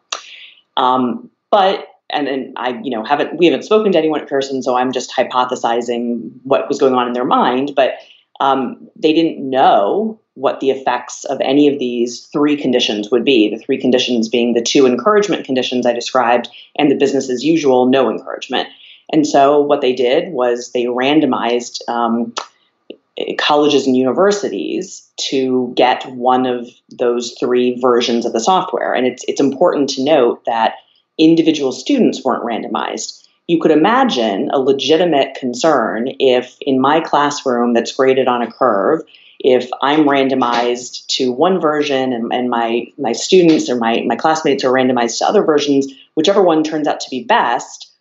[0.75, 4.61] Um, but and, then I, you know, haven't we haven't spoken to anyone at Pearson,
[4.61, 7.73] so I'm just hypothesizing what was going on in their mind.
[7.75, 7.95] But
[8.39, 13.49] um, they didn't know what the effects of any of these three conditions would be.
[13.49, 17.87] The three conditions being the two encouragement conditions I described, and the business as usual,
[17.87, 18.69] no encouragement.
[19.11, 22.33] And so what they did was they randomized um,
[23.37, 28.93] colleges and universities to get one of those three versions of the software.
[28.93, 30.75] And it's it's important to note that
[31.21, 33.27] individual students weren't randomized.
[33.47, 39.01] You could imagine a legitimate concern if in my classroom that's graded on a curve,
[39.39, 44.63] if I'm randomized to one version and, and my, my students or my, my classmates
[44.63, 47.91] are randomized to other versions, whichever one turns out to be best,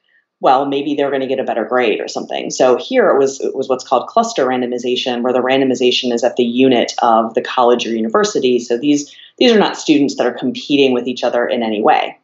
[0.41, 2.51] well, maybe they're going to get a better grade or something.
[2.51, 6.37] So here it was it was what's called cluster randomization, where the randomization is at
[6.37, 8.59] the unit of the college or university.
[8.59, 12.19] So these these are not students that are competing with each other in any way.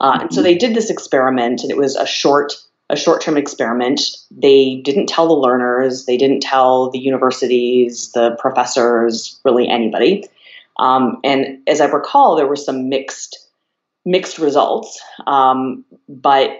[0.00, 2.54] Uh, and so they did this experiment, and it was a short
[2.88, 4.00] a short term experiment.
[4.30, 10.28] They didn't tell the learners, they didn't tell the universities, the professors, really anybody.
[10.78, 13.38] Um, and as I recall, there were some mixed
[14.04, 16.50] mixed results, um, but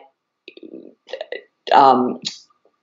[1.72, 2.20] um,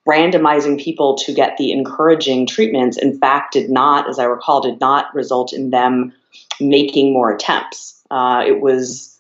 [0.07, 4.79] randomizing people to get the encouraging treatments, in fact, did not, as I recall, did
[4.79, 6.13] not result in them
[6.61, 8.01] making more attempts.
[8.09, 9.12] Uh, it was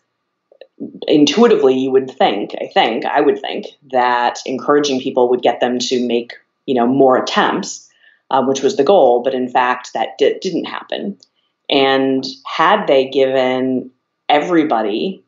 [1.07, 5.77] intuitively you would think i think i would think that encouraging people would get them
[5.77, 6.33] to make
[6.65, 7.89] you know more attempts
[8.31, 11.17] uh, which was the goal but in fact that di- didn't happen.
[11.69, 13.91] And had they given
[14.27, 15.23] everybody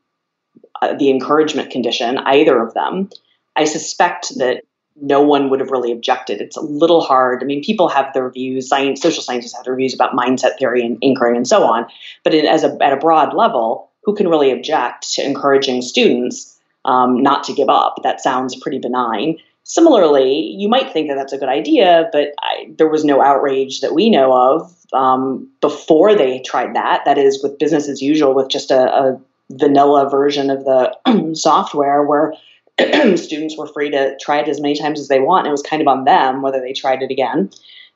[0.82, 3.10] uh, the encouragement condition either of them
[3.56, 4.64] i suspect that
[4.98, 6.40] no one would have really objected.
[6.40, 7.44] It's a little hard.
[7.44, 10.86] I mean people have their views science social scientists have their views about mindset theory
[10.86, 11.86] and anchoring and so on
[12.24, 17.22] but as a, at a broad level who can really object to encouraging students um,
[17.22, 18.00] not to give up?
[18.04, 19.38] That sounds pretty benign.
[19.63, 23.82] Similarly, you might think that that's a good idea, but I, there was no outrage
[23.82, 27.04] that we know of um, before they tried that.
[27.06, 32.04] That is, with business as usual, with just a, a vanilla version of the software
[32.04, 32.34] where
[33.18, 35.46] students were free to try it as many times as they want.
[35.46, 37.50] And It was kind of on them whether they tried it again.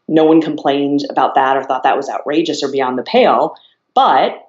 [0.08, 3.56] No one complained about that or thought that was outrageous or beyond the pale.
[3.94, 4.49] But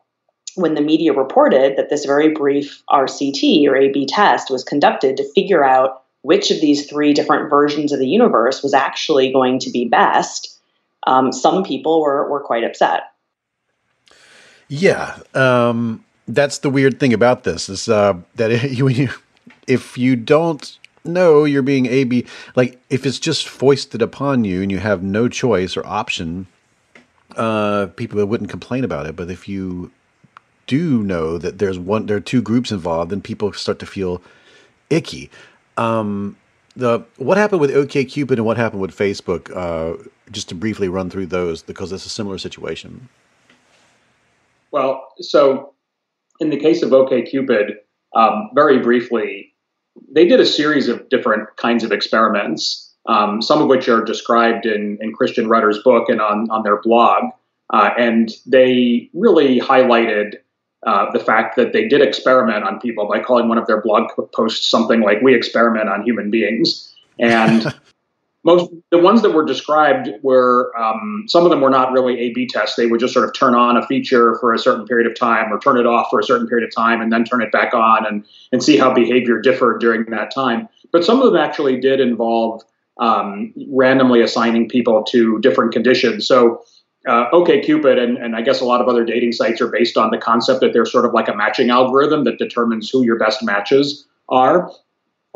[0.55, 5.17] when the media reported that this very brief RCT or A B test was conducted
[5.17, 9.59] to figure out which of these three different versions of the universe was actually going
[9.61, 10.59] to be best,
[11.07, 13.05] um, some people were, were quite upset.
[14.69, 15.19] Yeah.
[15.35, 19.23] Um, that's the weird thing about this is uh, that if
[19.67, 22.27] if you don't know you're being A B,
[22.57, 26.47] like if it's just foisted upon you and you have no choice or option,
[27.37, 29.17] uh, people wouldn't complain about it.
[29.17, 29.91] But if you
[30.71, 34.23] do know that there's one there are two groups involved, then people start to feel
[34.89, 35.29] icky.
[35.77, 36.37] Um,
[36.77, 39.51] the what happened with OKCupid and what happened with Facebook?
[39.55, 40.01] Uh,
[40.31, 43.09] just to briefly run through those because it's a similar situation.
[44.71, 45.75] Well, so
[46.39, 47.73] in the case of OKCupid,
[48.15, 49.53] um, very briefly,
[50.15, 54.67] they did a series of different kinds of experiments, um, some of which are described
[54.67, 57.25] in, in Christian Rudder's book and on, on their blog.
[57.73, 60.37] Uh, and they really highlighted
[60.87, 64.11] uh, the fact that they did experiment on people by calling one of their blog
[64.35, 67.67] posts something like "We experiment on human beings," and
[68.45, 72.47] most the ones that were described were um, some of them were not really A/B
[72.47, 72.77] tests.
[72.77, 75.53] They would just sort of turn on a feature for a certain period of time,
[75.53, 77.75] or turn it off for a certain period of time, and then turn it back
[77.75, 80.67] on, and and see how behavior differed during that time.
[80.93, 82.63] But some of them actually did involve
[83.01, 86.27] um, randomly assigning people to different conditions.
[86.27, 86.63] So
[87.07, 90.11] uh, OKCupid and, and I guess a lot of other dating sites are based on
[90.11, 93.43] the concept that they're sort of like a matching algorithm that determines who your best
[93.43, 94.71] matches are.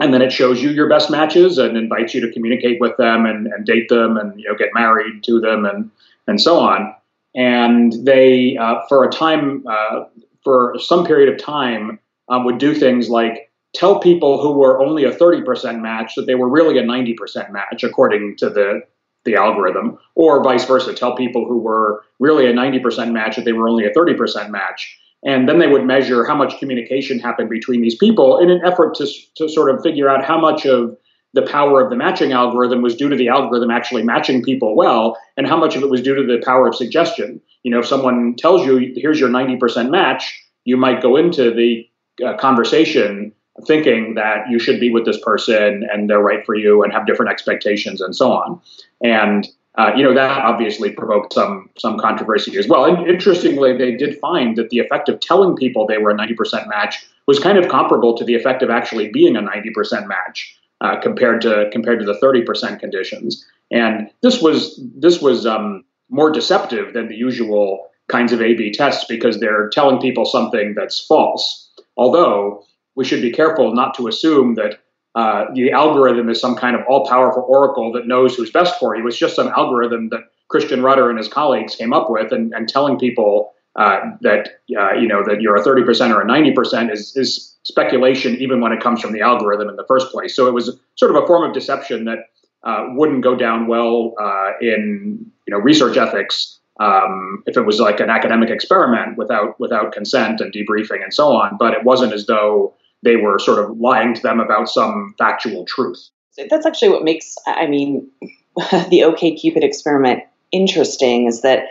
[0.01, 3.27] And then it shows you your best matches and invites you to communicate with them
[3.27, 5.91] and, and date them and you know get married to them and
[6.27, 6.95] and so on.
[7.35, 10.05] And they, uh, for a time, uh,
[10.43, 11.99] for some period of time,
[12.29, 16.37] um, would do things like tell people who were only a 30% match that they
[16.37, 18.83] were really a 90% match according to the
[19.25, 23.53] the algorithm, or vice versa, tell people who were really a 90% match that they
[23.53, 24.99] were only a 30% match.
[25.25, 28.95] And then they would measure how much communication happened between these people in an effort
[28.97, 29.07] to,
[29.37, 30.97] to sort of figure out how much of
[31.33, 35.19] the power of the matching algorithm was due to the algorithm actually matching people well,
[35.37, 37.41] and how much of it was due to the power of suggestion.
[37.65, 41.89] You know, if someone tells you, here's your 90% match, you might go into the
[42.25, 43.33] uh, conversation
[43.67, 47.07] thinking that you should be with this person and they're right for you and have
[47.07, 48.61] different expectations and so on.
[49.03, 52.85] And uh, you know that obviously provoked some some controversy as well.
[52.85, 56.69] And interestingly, they did find that the effect of telling people they were a 90%
[56.69, 61.01] match was kind of comparable to the effect of actually being a 90% match uh,
[61.01, 63.45] compared to compared to the 30% conditions.
[63.73, 69.07] And this was this was um, more deceptive than the usual kinds of A/B tests
[69.09, 71.69] because they're telling people something that's false.
[71.97, 72.65] Although
[72.97, 74.81] we should be careful not to assume that
[75.15, 79.07] uh, the algorithm is some kind of all-powerful oracle that knows who's best for you.
[79.07, 82.69] It's just some algorithm that Christian Rudder and his colleagues came up with, and, and
[82.69, 87.17] telling people uh, that uh, you know that you're a 30% or a 90% is,
[87.17, 90.35] is speculation, even when it comes from the algorithm in the first place.
[90.37, 92.19] So it was sort of a form of deception that
[92.63, 97.81] uh, wouldn't go down well uh, in you know research ethics um, if it was
[97.81, 101.57] like an academic experiment without without consent and debriefing and so on.
[101.57, 102.75] But it wasn't as though
[103.05, 106.09] they were sort of lying to them about some factual truth.
[106.51, 108.09] That's actually what makes, I mean,
[108.57, 111.67] the OKCupid experiment interesting is that,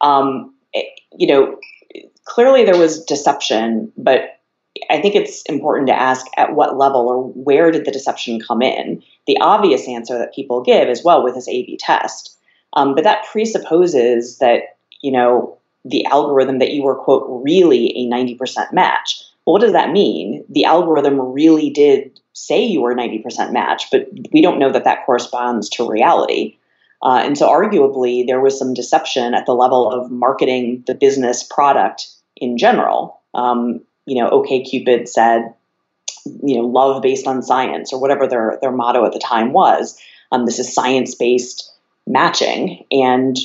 [0.00, 1.58] um, it, you know,
[2.24, 4.40] clearly there was deception, but
[4.88, 8.62] I think it's important to ask at what level or where did the deception come
[8.62, 9.02] in?
[9.26, 12.36] The obvious answer that people give is well with this A/B test,
[12.74, 18.06] um, but that presupposes that you know the algorithm that you were quote really a
[18.06, 19.22] ninety percent match.
[19.46, 20.44] Well, what does that mean?
[20.48, 25.06] The algorithm really did say you were 90% match, but we don't know that that
[25.06, 26.56] corresponds to reality.
[27.02, 31.42] Uh, and so, arguably, there was some deception at the level of marketing the business
[31.42, 33.20] product in general.
[33.34, 35.54] Um, you know, OKCupid said,
[36.42, 39.98] you know, love based on science, or whatever their their motto at the time was.
[40.30, 41.72] Um, this is science based
[42.06, 43.38] matching, and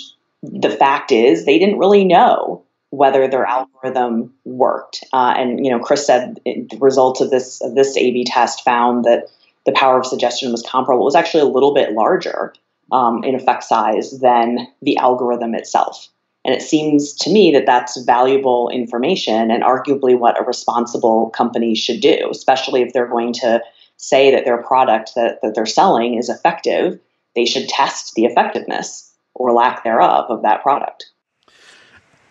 [0.43, 5.03] the fact is, they didn't really know whether their algorithm worked.
[5.13, 9.03] Uh, and you know, Chris said the results of this of this A/B test found
[9.05, 9.27] that
[9.65, 11.03] the power of suggestion was comparable.
[11.03, 12.53] It was actually a little bit larger
[12.91, 16.07] um, in effect size than the algorithm itself.
[16.45, 21.73] And it seems to me that that's valuable information and arguably what a responsible company
[21.73, 23.63] should do, especially if they're going to
[23.97, 26.99] say that their product that, that they're selling is effective.
[27.35, 31.07] They should test the effectiveness or lack thereof of that product.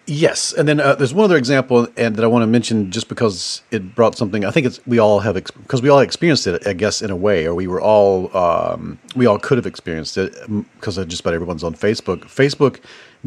[0.07, 3.09] Yes, and then uh, there's one other example, and that I want to mention just
[3.09, 4.45] because it brought something.
[4.45, 7.17] I think it's we all have because we all experienced it, I guess, in a
[7.17, 10.35] way, or we were all um, we all could have experienced it
[10.79, 12.25] because just about everyone's on Facebook.
[12.25, 12.81] Facebook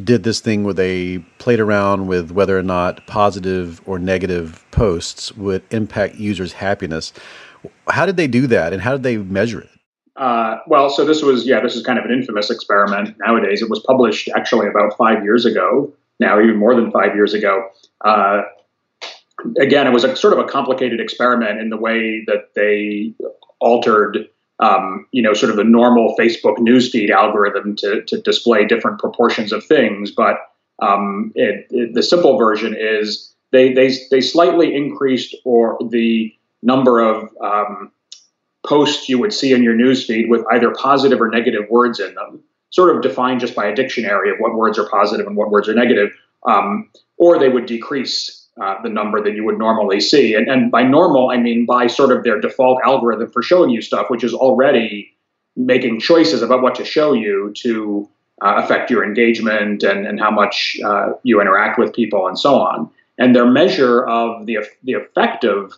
[0.03, 5.31] did this thing where they played around with whether or not positive or negative posts
[5.31, 7.11] would impact users' happiness.
[7.87, 9.69] How did they do that, and how did they measure it?
[10.15, 13.63] Uh, well, so this was yeah, this is kind of an infamous experiment nowadays.
[13.63, 17.69] It was published actually about five years ago now, even more than five years ago.
[18.03, 18.43] Uh,
[19.59, 23.13] again, it was a sort of a complicated experiment in the way that they
[23.59, 24.27] altered,
[24.59, 29.51] um, you know, sort of the normal Facebook newsfeed algorithm to, to display different proportions
[29.51, 30.11] of things.
[30.11, 30.37] But
[30.79, 36.99] um, it, it, the simple version is they, they, they slightly increased or the number
[36.99, 37.91] of um,
[38.65, 42.43] posts you would see in your newsfeed with either positive or negative words in them,
[42.69, 45.69] sort of defined just by a dictionary of what words are positive and what words
[45.69, 46.09] are negative,
[46.45, 50.33] um, or they would decrease uh, the number that you would normally see.
[50.33, 53.81] And, and by normal, I mean by sort of their default algorithm for showing you
[53.81, 55.13] stuff, which is already
[55.55, 58.09] making choices about what to show you to
[58.41, 62.55] uh, affect your engagement and, and how much uh, you interact with people and so
[62.59, 62.89] on.
[63.17, 65.73] And their measure of the, the effect of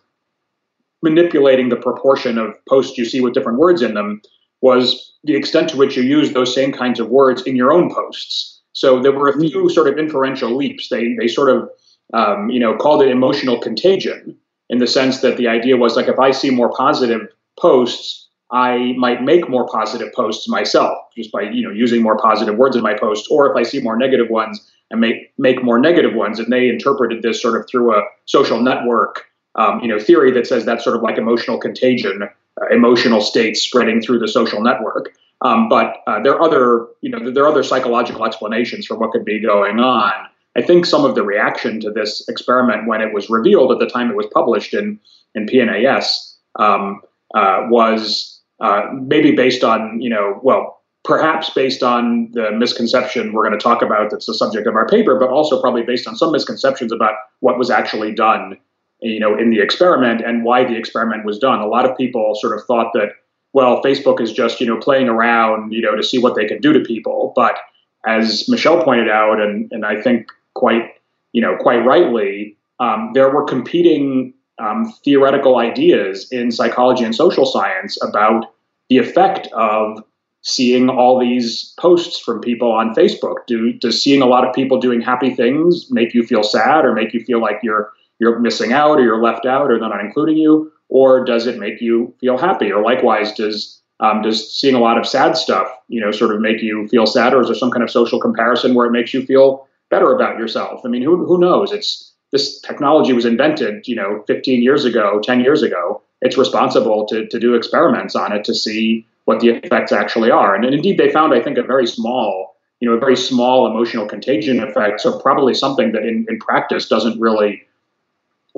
[1.01, 4.21] manipulating the proportion of posts you see with different words in them
[4.61, 7.93] was the extent to which you use those same kinds of words in your own
[7.93, 8.61] posts.
[8.73, 10.89] So there were a few sort of inferential leaps.
[10.89, 11.69] They, they sort of
[12.13, 14.35] um, you know, called it emotional contagion
[14.69, 17.21] in the sense that the idea was like if I see more positive
[17.59, 22.57] posts, I might make more positive posts myself just by you know using more positive
[22.57, 25.79] words in my posts, Or if I see more negative ones, I make make more
[25.79, 26.39] negative ones.
[26.39, 30.47] And they interpreted this sort of through a social network um, you know theory that
[30.47, 32.27] says that's sort of like emotional contagion,
[32.71, 35.13] emotional states spreading through the social network.
[35.41, 39.11] Um, but uh, there are other you know there are other psychological explanations for what
[39.11, 40.13] could be going on.
[40.55, 43.87] I think some of the reaction to this experiment when it was revealed at the
[43.87, 44.99] time it was published in
[45.35, 47.01] in PNAS um,
[47.33, 53.47] uh, was uh, maybe based on you know well perhaps based on the misconception we're
[53.47, 56.15] going to talk about that's the subject of our paper, but also probably based on
[56.15, 58.57] some misconceptions about what was actually done
[59.01, 61.59] you know in the experiment and why the experiment was done.
[61.59, 63.09] A lot of people sort of thought that
[63.53, 66.61] well Facebook is just you know playing around you know to see what they can
[66.61, 67.57] do to people, but
[68.05, 70.93] as Michelle pointed out, and, and I think quite,
[71.33, 77.45] you know, quite rightly, um, there were competing um, theoretical ideas in psychology and social
[77.45, 78.53] science about
[78.89, 80.03] the effect of
[80.41, 83.45] seeing all these posts from people on Facebook.
[83.47, 86.93] Do does seeing a lot of people doing happy things make you feel sad or
[86.93, 90.03] make you feel like you're you're missing out or you're left out or they're not
[90.03, 92.71] including you, or does it make you feel happy?
[92.71, 96.39] Or likewise, does um, does seeing a lot of sad stuff, you know, sort of
[96.39, 99.13] make you feel sad, or is there some kind of social comparison where it makes
[99.13, 100.81] you feel better about yourself.
[100.85, 101.71] I mean, who who knows?
[101.71, 106.01] It's this technology was invented, you know, 15 years ago, 10 years ago.
[106.21, 110.55] It's responsible to to do experiments on it to see what the effects actually are.
[110.55, 113.67] And, and indeed, they found, I think, a very small, you know, a very small
[113.67, 115.01] emotional contagion effect.
[115.01, 117.61] So probably something that in, in practice doesn't really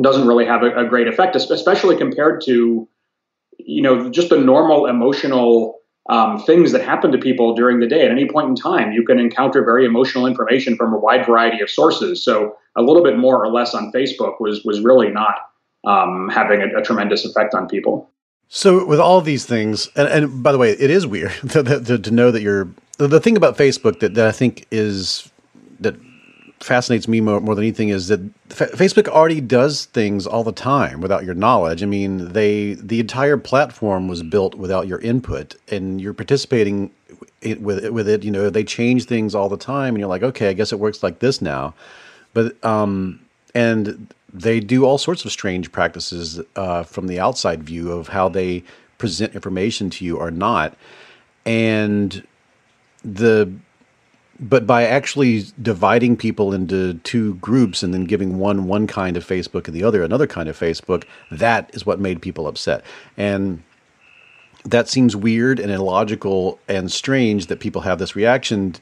[0.01, 2.87] doesn't really have a, a great effect, especially compared to,
[3.57, 5.79] you know, just the normal emotional
[6.09, 8.05] um, things that happen to people during the day.
[8.05, 11.61] At any point in time, you can encounter very emotional information from a wide variety
[11.61, 12.23] of sources.
[12.23, 15.49] So a little bit more or less on Facebook was was really not
[15.85, 18.09] um, having a, a, tremendous effect on people.
[18.49, 21.97] So with all these things, and, and by the way, it is weird to, to,
[21.97, 25.29] to know that you're the thing about Facebook that, that I think is
[25.79, 25.95] that
[26.63, 30.51] fascinates me more, more than anything is that F- Facebook already does things all the
[30.51, 31.83] time without your knowledge.
[31.83, 36.91] I mean, they the entire platform was built without your input, and you're participating
[37.59, 38.23] with it, with it.
[38.23, 40.79] You know, they change things all the time, and you're like, okay, I guess it
[40.79, 41.73] works like this now.
[42.33, 43.19] But um,
[43.53, 48.29] and they do all sorts of strange practices uh, from the outside view of how
[48.29, 48.63] they
[48.97, 50.77] present information to you or not,
[51.45, 52.25] and
[53.03, 53.51] the
[54.41, 59.25] but by actually dividing people into two groups and then giving one one kind of
[59.25, 62.83] Facebook and the other another kind of Facebook, that is what made people upset.
[63.15, 63.61] And
[64.65, 68.75] that seems weird and illogical and strange that people have this reaction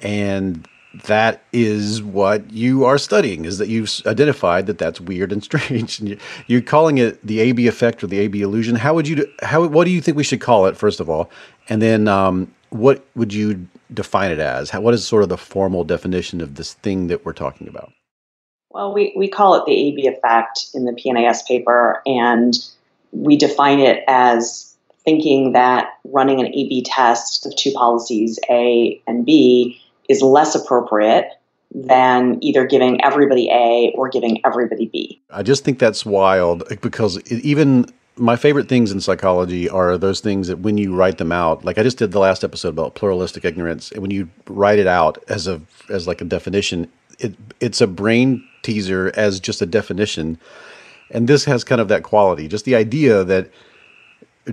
[0.00, 0.68] and
[1.04, 5.98] that is what you are studying is that you've identified that that's weird and strange.
[5.98, 8.76] And you're calling it the ab effect or the ab illusion.
[8.76, 11.30] How would you how what do you think we should call it first of all?
[11.68, 14.70] And then um, what would you define it as?
[14.70, 17.92] How, what is sort of the formal definition of this thing that we're talking about?
[18.70, 22.52] Well, we, we call it the AB effect in the PNAS paper, and
[23.12, 29.24] we define it as thinking that running an AB test of two policies, A and
[29.24, 31.28] B, is less appropriate
[31.72, 35.22] than either giving everybody A or giving everybody B.
[35.30, 37.86] I just think that's wild because even
[38.16, 41.78] my favorite things in psychology are those things that when you write them out, like
[41.78, 45.22] I just did the last episode about pluralistic ignorance, and when you write it out
[45.28, 50.38] as a as like a definition, it it's a brain teaser as just a definition,
[51.10, 52.46] and this has kind of that quality.
[52.46, 53.50] Just the idea that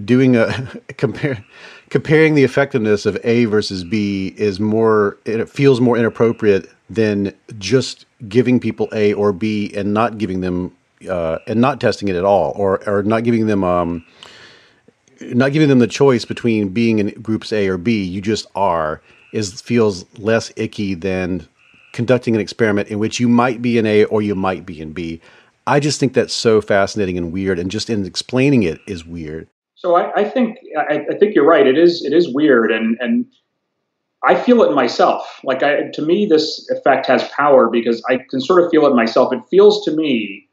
[0.05, 1.43] doing a compare
[1.89, 8.05] comparing the effectiveness of A versus B is more it feels more inappropriate than just
[8.27, 10.75] giving people A or B and not giving them
[11.09, 14.05] uh, and not testing it at all, or or not giving them um,
[15.21, 18.03] not giving them the choice between being in groups A or B.
[18.03, 19.01] You just are
[19.33, 21.47] is feels less icky than
[21.93, 24.93] conducting an experiment in which you might be in A or you might be in
[24.93, 25.21] B.
[25.67, 29.47] I just think that's so fascinating and weird, and just in explaining it is weird.
[29.75, 31.65] So I, I think I, I, think you're right.
[31.65, 33.25] It is it is weird, and and
[34.23, 35.39] I feel it myself.
[35.43, 38.95] Like I, to me, this effect has power because I can sort of feel it
[38.95, 39.33] myself.
[39.33, 40.47] It feels to me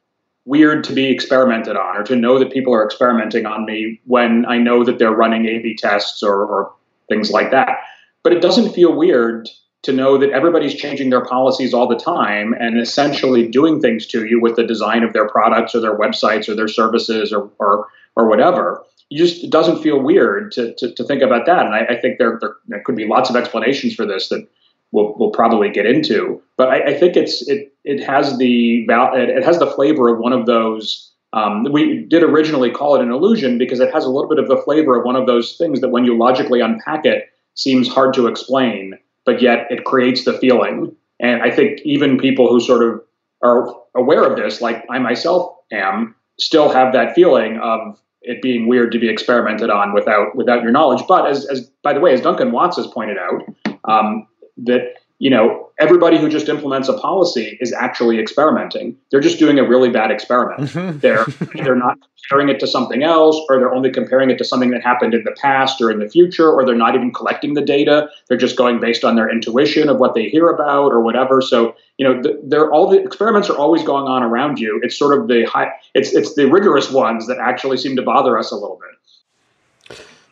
[0.48, 4.46] weird to be experimented on, or to know that people are experimenting on me when
[4.46, 6.72] I know that they're running A/B tests or, or
[7.08, 7.78] things like that.
[8.22, 9.48] But it doesn't feel weird
[9.82, 14.26] to know that everybody's changing their policies all the time and essentially doing things to
[14.26, 17.86] you with the design of their products or their websites or their services or or,
[18.16, 18.82] or whatever.
[19.10, 21.64] You just it doesn't feel weird to, to, to think about that.
[21.66, 24.48] And I, I think there, there, there could be lots of explanations for this that
[24.92, 26.42] we'll, we'll probably get into.
[26.56, 30.32] But I, I think it's it it has the it has the flavor of one
[30.32, 31.12] of those.
[31.34, 34.48] Um, we did originally call it an illusion because it has a little bit of
[34.48, 38.14] the flavor of one of those things that when you logically unpack it seems hard
[38.14, 40.96] to explain but yet it creates the feeling.
[41.20, 43.02] And I think even people who sort of
[43.42, 48.68] are aware of this, like I myself am, still have that feeling of it being
[48.68, 51.02] weird to be experimented on without without your knowledge.
[51.06, 53.42] But as, as by the way, as Duncan Watts has pointed out,
[53.84, 54.26] um,
[54.64, 58.96] that you know, everybody who just implements a policy is actually experimenting.
[59.10, 60.70] They're just doing a really bad experiment.
[60.70, 60.98] Mm-hmm.
[61.00, 64.70] They're they're not comparing it to something else, or they're only comparing it to something
[64.70, 67.62] that happened in the past or in the future, or they're not even collecting the
[67.62, 68.08] data.
[68.28, 71.40] They're just going based on their intuition of what they hear about or whatever.
[71.40, 74.80] So you know, they're all the experiments are always going on around you.
[74.84, 78.38] It's sort of the high, it's it's the rigorous ones that actually seem to bother
[78.38, 78.97] us a little bit.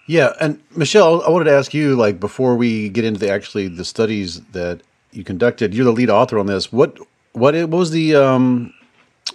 [0.07, 3.69] Yeah, and Michelle, I wanted to ask you, like, before we get into the actually
[3.69, 4.83] the studies that
[5.13, 6.73] you conducted, you're the lead author on this.
[6.73, 6.99] What
[7.33, 8.73] what what was the um,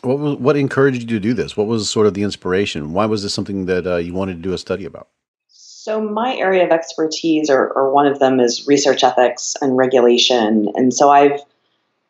[0.02, 1.58] what was what encouraged you to do this?
[1.58, 2.94] What was sort of the inspiration?
[2.94, 5.10] Why was this something that uh, you wanted to do a study about?
[5.50, 10.72] So my area of expertise, or, or one of them, is research ethics and regulation.
[10.76, 11.42] And so I've,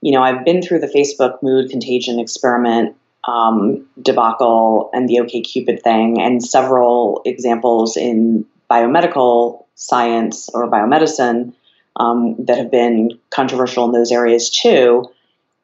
[0.01, 2.95] you know, I've been through the Facebook mood contagion experiment
[3.27, 11.53] um, debacle and the OkCupid thing, and several examples in biomedical science or biomedicine
[11.97, 15.11] um, that have been controversial in those areas too.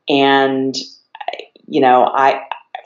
[0.10, 0.76] And
[1.68, 2.42] you know, I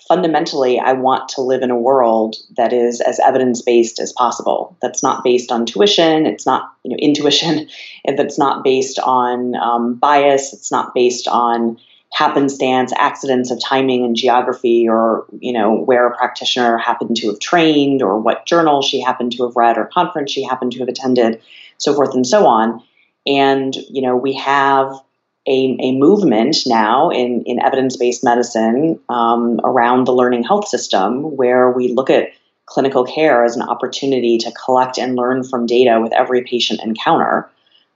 [0.07, 4.75] fundamentally I want to live in a world that is as evidence based as possible.
[4.81, 6.25] That's not based on tuition.
[6.25, 7.67] It's not you know intuition.
[8.05, 10.53] That's not based on um, bias.
[10.53, 11.79] It's not based on
[12.11, 17.39] happenstance, accidents of timing and geography, or you know where a practitioner happened to have
[17.39, 20.89] trained, or what journal she happened to have read, or conference she happened to have
[20.89, 21.41] attended,
[21.77, 22.83] so forth and so on.
[23.25, 24.93] And you know we have
[25.47, 31.35] a, a movement now in, in evidence based medicine um, around the learning health system,
[31.35, 32.29] where we look at
[32.65, 37.49] clinical care as an opportunity to collect and learn from data with every patient encounter.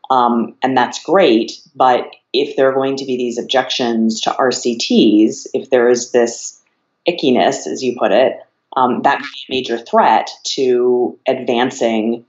[0.10, 2.12] Um, and that's great, but
[2.42, 6.62] if there are going to be these objections to RCTs, if there is this
[7.08, 8.40] ickiness, as you put it,
[8.76, 12.26] um, that could be a major threat to advancing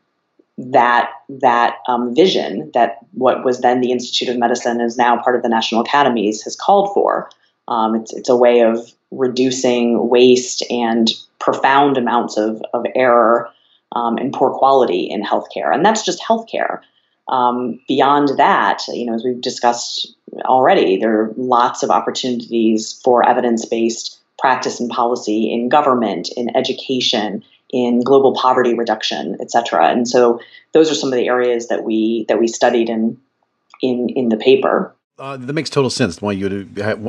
[0.58, 5.36] that that um, vision that what was then the Institute of Medicine is now part
[5.36, 7.28] of the National Academies has called for.
[7.68, 8.78] Um, it's it's a way of
[9.10, 13.50] reducing waste and profound amounts of of error
[13.92, 16.80] um, and poor quality in healthcare, and that's just healthcare.
[17.28, 20.14] Um, beyond that, you know, as we've discussed
[20.44, 27.42] already, there are lots of opportunities for evidence-based practice and policy in government, in education,
[27.70, 29.88] in global poverty reduction, et cetera.
[29.88, 30.40] And so
[30.72, 33.18] those are some of the areas that we that we studied in
[33.82, 34.94] in in the paper.
[35.18, 36.20] Uh, that makes total sense.
[36.20, 36.68] Why you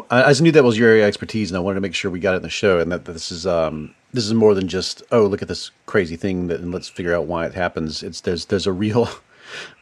[0.09, 2.09] I just knew that was your area of expertise, and I wanted to make sure
[2.09, 4.68] we got it in the show, and that this is um, this is more than
[4.68, 8.01] just oh look at this crazy thing that, and let's figure out why it happens.
[8.01, 9.09] It's there's there's a real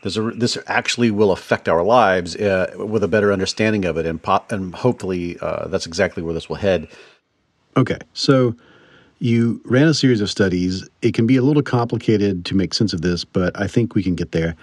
[0.02, 4.06] there's a this actually will affect our lives uh, with a better understanding of it,
[4.06, 6.88] and pop, and hopefully uh, that's exactly where this will head.
[7.78, 8.56] Okay, so
[9.20, 10.88] you ran a series of studies.
[11.02, 14.04] It can be a little complicated to make sense of this, but I think we
[14.04, 14.56] can get there.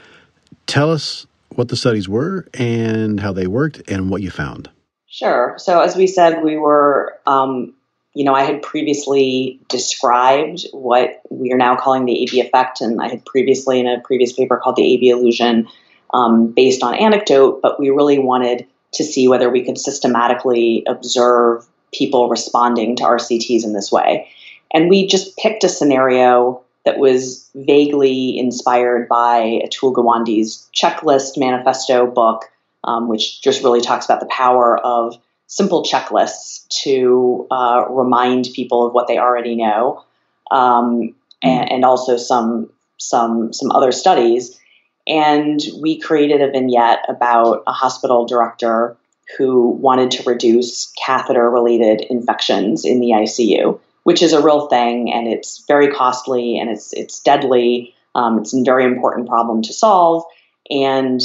[0.67, 4.71] Tell us what the studies were and how they worked and what you found.
[5.07, 5.55] Sure.
[5.59, 7.75] So, as we said, we were um,
[8.15, 13.01] you know, I had previously described what we are now calling the AB effect, and
[13.01, 15.69] I had previously in a previous paper called the AB illusion
[16.13, 21.67] um, based on anecdote, but we really wanted to see whether we could systematically observe
[21.93, 24.29] people responding to RCTs in this way.
[24.75, 32.07] And we just picked a scenario that was vaguely inspired by Atul Gawande's checklist manifesto
[32.07, 32.51] book,
[32.85, 35.17] um, which just really talks about the power of
[35.53, 40.03] simple checklists to uh, remind people of what they already know,
[40.51, 44.59] um, and, and, also some some some other studies.
[45.07, 48.97] And we created a vignette about a hospital director
[49.37, 53.79] who wanted to reduce catheter related infections in the ICU.
[54.05, 57.95] which is a real thing, and it's very costly and it's it's deadly.
[58.15, 60.25] Um, it's a very important problem to solve,
[60.71, 61.21] and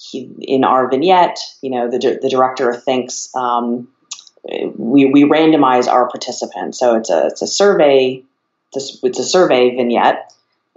[0.00, 3.86] he, in our vignette, you know, the the director thinks um,
[4.76, 6.78] we we randomize our participants.
[6.78, 8.22] So it's a it's a survey.
[8.74, 10.32] It's a survey vignette,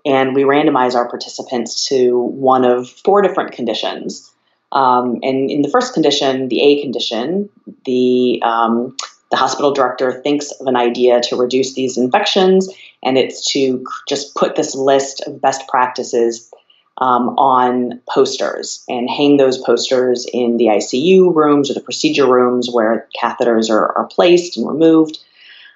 [0.06, 4.30] and we randomize our participants to one of four different conditions.
[4.72, 7.50] Um, and in the first condition, the A condition,
[7.86, 8.98] the um,
[9.32, 12.68] the hospital director thinks of an idea to reduce these infections,
[13.04, 16.52] and it's to just put this list of best practices
[16.98, 22.70] um, on posters and hang those posters in the ICU rooms or the procedure rooms
[22.72, 25.20] where catheters are, are placed and removed.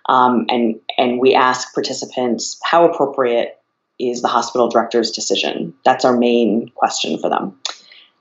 [0.08, 3.60] Um, and and we ask participants how appropriate
[4.00, 5.74] is the hospital director's decision.
[5.84, 7.60] That's our main question for them.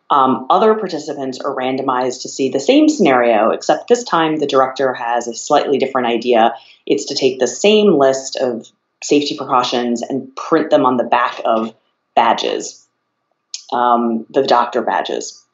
[0.09, 4.94] Um, other participants are randomized to see the same scenario, except this time the director
[4.94, 6.55] has a slightly different idea.
[6.86, 8.68] It's to take the same list of
[9.03, 11.74] safety precautions and print them on the back of
[12.14, 12.86] badges,
[13.73, 15.45] um, the doctor badges.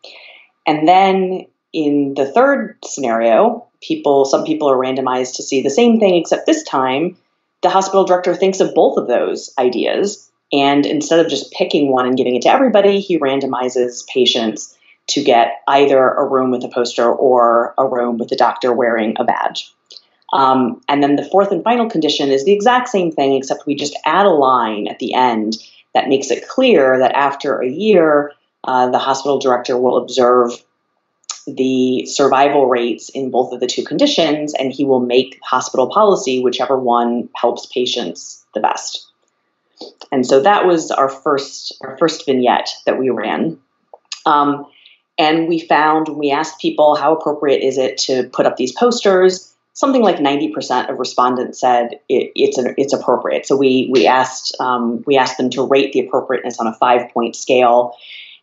[0.67, 5.99] And then in the third scenario, people, some people are randomized to see the same
[5.99, 7.17] thing, except this time
[7.63, 12.07] the hospital director thinks of both of those ideas and instead of just picking one
[12.07, 14.77] and giving it to everybody, he randomizes patients
[15.09, 19.15] to get either a room with a poster or a room with a doctor wearing
[19.19, 19.73] a badge.
[20.33, 23.75] Um, and then the fourth and final condition is the exact same thing, except we
[23.75, 25.57] just add a line at the end
[25.95, 28.33] that makes it clear that after a year,
[28.65, 30.53] uh, the hospital director will observe
[31.47, 36.43] the survival rates in both of the two conditions, and he will make hospital policy
[36.43, 39.07] whichever one helps patients the best.
[40.13, 43.59] And so that was our first our first vignette that we ran.
[44.27, 44.67] Um,
[45.19, 49.52] and we found we asked people how appropriate is it to put up these posters.
[49.75, 53.47] Something like 90% of respondents said it, it's an, it's appropriate.
[53.47, 57.11] So we we asked um, we asked them to rate the appropriateness on a five
[57.11, 57.97] point scale,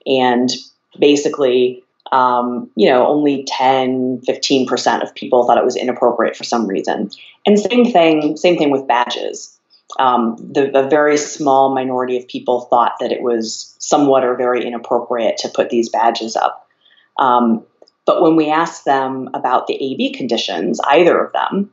[0.06, 0.50] and
[0.98, 6.66] basically um, you know, only 10, 15% of people thought it was inappropriate for some
[6.66, 7.12] reason.
[7.46, 9.60] And same thing, same thing with badges
[9.98, 14.66] um, the, a very small minority of people thought that it was somewhat or very
[14.66, 16.68] inappropriate to put these badges up.
[17.18, 17.66] Um,
[18.10, 21.70] but when we asked them about the AB conditions, either of them,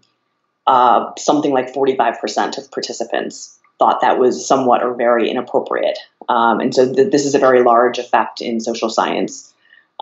[0.66, 5.98] uh, something like 45% of participants thought that was somewhat or very inappropriate.
[6.28, 9.54] Um, and so th- this is a very large effect in social science.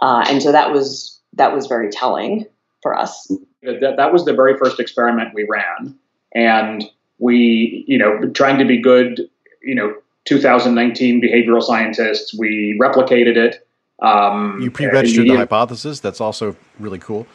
[0.03, 2.47] Uh, and so that was that was very telling
[2.83, 3.31] for us.
[3.63, 5.97] That, that was the very first experiment we ran.
[6.35, 6.83] And
[7.21, 9.21] we, you know, trying to be good,
[9.63, 13.65] you know, 2019 behavioral scientists, we replicated it.
[14.03, 16.01] Um, you pre-registered the hypothesis.
[16.01, 17.27] That's also really cool.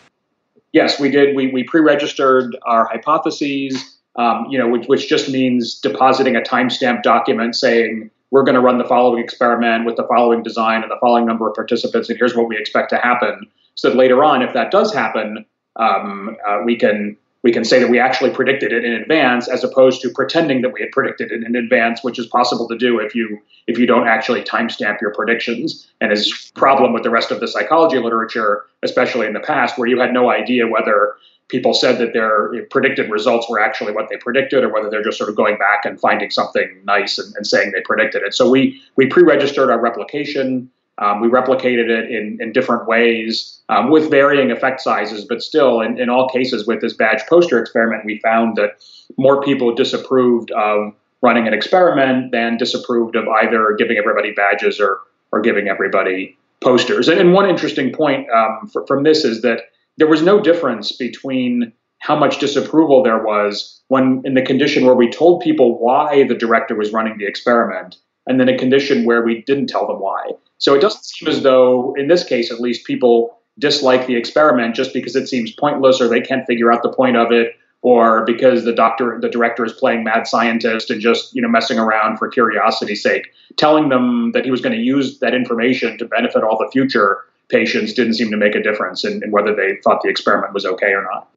[0.72, 1.36] Yes, we did.
[1.36, 7.01] We, we pre-registered our hypotheses, um, you know, which, which just means depositing a timestamp
[7.01, 10.97] document saying we're going to run the following experiment with the following design and the
[11.01, 13.47] following number of participants, and here's what we expect to happen.
[13.76, 15.45] So that later on, if that does happen,
[15.78, 19.63] um, uh, we can we can say that we actually predicted it in advance as
[19.63, 22.99] opposed to pretending that we had predicted it in advance which is possible to do
[22.99, 25.87] if you if you don't actually timestamp your predictions.
[26.01, 29.87] And is problem with the rest of the psychology literature especially in the past where
[29.87, 31.15] you had no idea whether
[31.47, 35.17] people said that their predicted results were actually what they predicted or whether they're just
[35.17, 38.33] sort of going back and finding something nice and, and saying they predicted it.
[38.33, 40.69] So we we pre-registered our replication
[41.00, 45.82] um, we replicated it in, in different ways um, with varying effect sizes, but still,
[45.82, 48.84] in, in all cases, with this badge poster experiment, we found that
[49.18, 55.00] more people disapproved of running an experiment than disapproved of either giving everybody badges or,
[55.32, 57.08] or giving everybody posters.
[57.08, 59.64] And, and one interesting point um, from this is that
[59.97, 64.95] there was no difference between how much disapproval there was when in the condition where
[64.95, 67.97] we told people why the director was running the experiment
[68.28, 70.32] and then a condition where we didn't tell them why.
[70.60, 74.76] So it doesn't seem as though, in this case at least, people dislike the experiment
[74.76, 78.26] just because it seems pointless or they can't figure out the point of it or
[78.26, 82.18] because the doctor the director is playing mad scientist and just you know messing around
[82.18, 83.28] for curiosity's sake.
[83.57, 87.20] Telling them that he was going to use that information to benefit all the future
[87.47, 90.66] patients didn't seem to make a difference in, in whether they thought the experiment was
[90.66, 91.30] okay or not.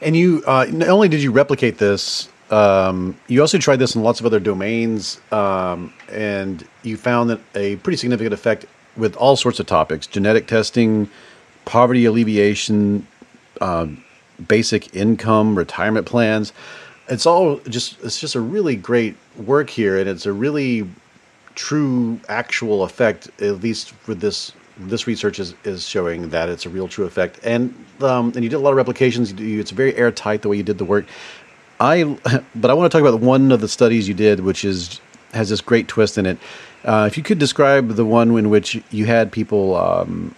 [0.00, 4.02] And you uh, not only did you replicate this um, you also tried this in
[4.02, 9.36] lots of other domains, um, and you found that a pretty significant effect with all
[9.36, 11.08] sorts of topics: genetic testing,
[11.64, 13.06] poverty alleviation,
[13.60, 13.86] uh,
[14.48, 16.52] basic income, retirement plans.
[17.08, 20.88] It's all just it's just a really great work here, and it's a really
[21.54, 23.30] true actual effect.
[23.40, 24.52] At least with this
[24.88, 27.38] this research is, is showing that it's a real true effect.
[27.44, 29.32] And um, and you did a lot of replications.
[29.32, 31.06] You, it's very airtight the way you did the work.
[31.80, 32.04] I,
[32.54, 35.00] but I want to talk about one of the studies you did, which is
[35.32, 36.38] has this great twist in it.
[36.84, 40.34] Uh, if you could describe the one in which you had people um,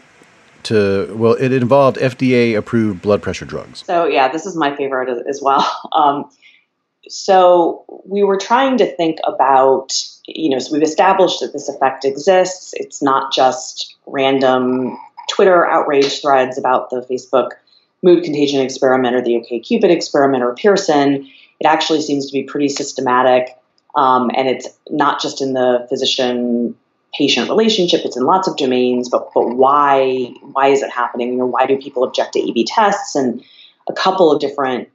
[0.64, 3.84] to, well, it involved FDA approved blood pressure drugs.
[3.86, 5.68] So yeah, this is my favorite as well.
[5.92, 6.30] Um,
[7.08, 9.92] so we were trying to think about,
[10.26, 12.72] you know, so we've established that this effect exists.
[12.76, 14.96] It's not just random
[15.28, 17.50] Twitter outrage threads about the Facebook
[18.02, 21.28] mood contagion experiment or the OkCupid experiment or Pearson.
[21.60, 23.56] It actually seems to be pretty systematic.
[23.94, 26.76] Um, and it's not just in the physician
[27.14, 31.36] patient relationship it's in lots of domains but but why why is it happening you
[31.36, 33.44] know why do people object to ab tests and
[33.86, 34.88] a couple of different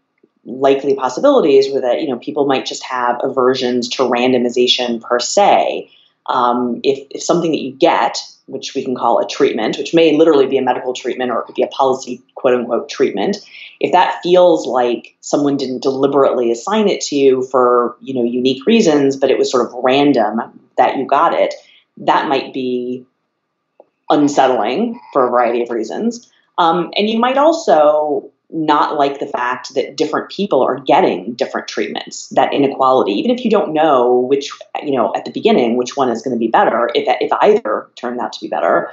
[0.48, 5.92] likely possibilities were that you know people might just have aversions to randomization per se.
[6.30, 8.18] Um, if, if something that you get,
[8.48, 11.46] which we can call a treatment, which may literally be a medical treatment or it
[11.46, 13.38] could be a policy quote unquote treatment,
[13.80, 18.66] if that feels like someone didn't deliberately assign it to you for you know unique
[18.66, 20.42] reasons, but it was sort of random
[20.78, 21.54] that you got it,
[21.98, 23.06] that might be
[24.10, 26.32] unsettling for a variety of reasons.
[26.58, 31.68] Um, and you might also not like the fact that different people are getting different
[31.68, 34.50] treatments that inequality even if you don't know which
[34.84, 37.90] you know at the beginning which one is going to be better if, if either
[37.96, 38.90] turned out to be better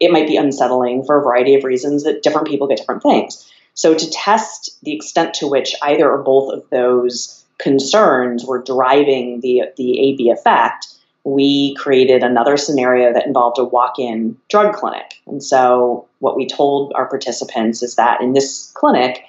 [0.00, 3.50] it might be unsettling for a variety of reasons that different people get different things
[3.72, 9.40] so to test the extent to which either or both of those concerns were driving
[9.40, 15.14] the the ab effect we created another scenario that involved a walk in drug clinic.
[15.26, 19.22] And so, what we told our participants is that in this clinic,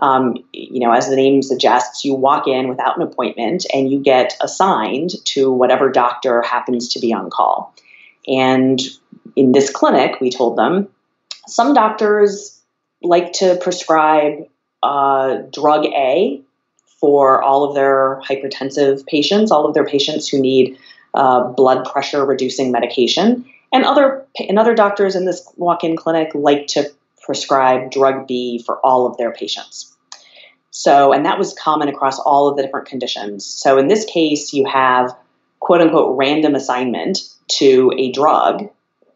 [0.00, 3.98] um, you know, as the name suggests, you walk in without an appointment and you
[3.98, 7.74] get assigned to whatever doctor happens to be on call.
[8.28, 8.78] And
[9.36, 10.88] in this clinic, we told them
[11.46, 12.60] some doctors
[13.00, 14.46] like to prescribe
[14.82, 16.42] uh, drug A
[17.00, 20.76] for all of their hypertensive patients, all of their patients who need
[21.14, 23.46] uh, blood pressure reducing medication.
[23.74, 28.78] And other and other doctors in this walk-in clinic like to prescribe drug B for
[28.86, 29.92] all of their patients.
[30.70, 33.44] So, and that was common across all of the different conditions.
[33.44, 35.12] So, in this case, you have
[35.58, 37.18] quote unquote random assignment
[37.58, 38.68] to a drug,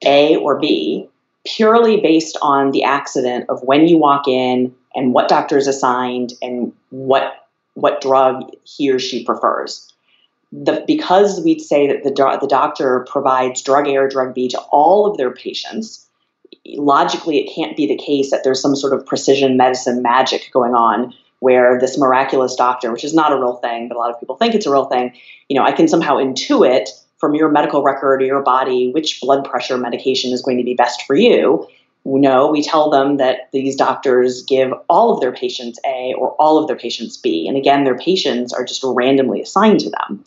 [0.05, 1.09] A or B,
[1.47, 6.33] purely based on the accident of when you walk in and what doctor is assigned
[6.43, 9.88] and what what drug he or she prefers
[10.53, 14.49] the, because we'd say that the, do- the doctor provides drug A or drug B
[14.49, 16.07] to all of their patients,
[16.67, 20.75] logically it can't be the case that there's some sort of precision medicine magic going
[20.75, 24.19] on where this miraculous doctor, which is not a real thing, but a lot of
[24.19, 25.13] people think it's a real thing,
[25.49, 26.89] you know, I can somehow intuit
[27.19, 30.75] from your medical record or your body which blood pressure medication is going to be
[30.75, 31.67] best for you.
[32.11, 36.57] No, we tell them that these doctors give all of their patients A or all
[36.57, 37.47] of their patients B.
[37.47, 40.25] And again, their patients are just randomly assigned to them.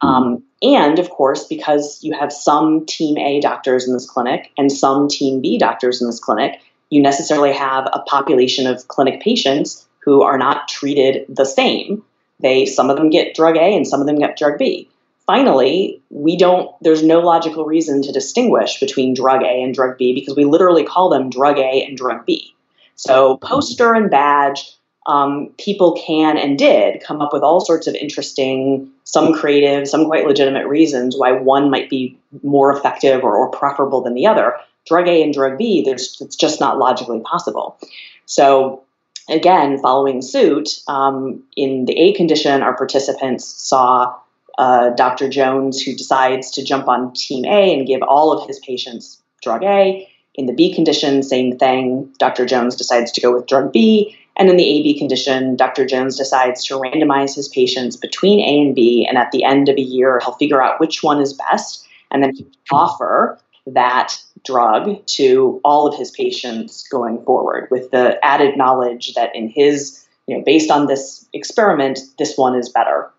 [0.00, 4.70] Um, and of course, because you have some team A doctors in this clinic and
[4.70, 6.60] some team B doctors in this clinic,
[6.90, 12.04] you necessarily have a population of clinic patients who are not treated the same.
[12.38, 14.88] They some of them get drug A and some of them get drug B.
[15.28, 20.14] Finally, we don't there's no logical reason to distinguish between drug A and drug B
[20.14, 22.54] because we literally call them drug A and drug B.
[22.96, 24.72] So poster and badge
[25.06, 30.06] um, people can and did come up with all sorts of interesting, some creative, some
[30.06, 34.56] quite legitimate reasons why one might be more effective or, or preferable than the other.
[34.86, 37.78] Drug A and drug B, there's, it's just not logically possible.
[38.24, 38.82] So,
[39.28, 44.14] again, following suit, um, in the A condition, our participants saw
[44.58, 45.28] uh, Dr.
[45.28, 49.62] Jones who decides to jump on team A and give all of his patients drug
[49.62, 50.08] A.
[50.34, 52.12] In the B condition, same thing.
[52.18, 52.44] Dr.
[52.44, 54.16] Jones decides to go with drug B.
[54.36, 55.84] And in the AB condition, Dr.
[55.84, 59.06] Jones decides to randomize his patients between A and B.
[59.08, 61.86] And at the end of a year, he'll figure out which one is best.
[62.10, 62.34] And then
[62.70, 69.34] offer that drug to all of his patients going forward with the added knowledge that
[69.34, 73.10] in his, you know, based on this experiment, this one is better.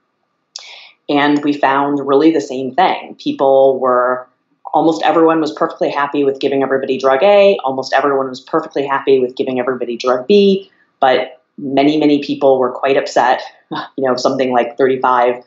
[1.10, 3.16] And we found really the same thing.
[3.16, 4.28] People were
[4.72, 9.20] almost everyone was perfectly happy with giving everybody drug A, almost everyone was perfectly happy
[9.20, 13.42] with giving everybody drug B but many, many people were quite upset.
[13.98, 15.44] You know, something like 35%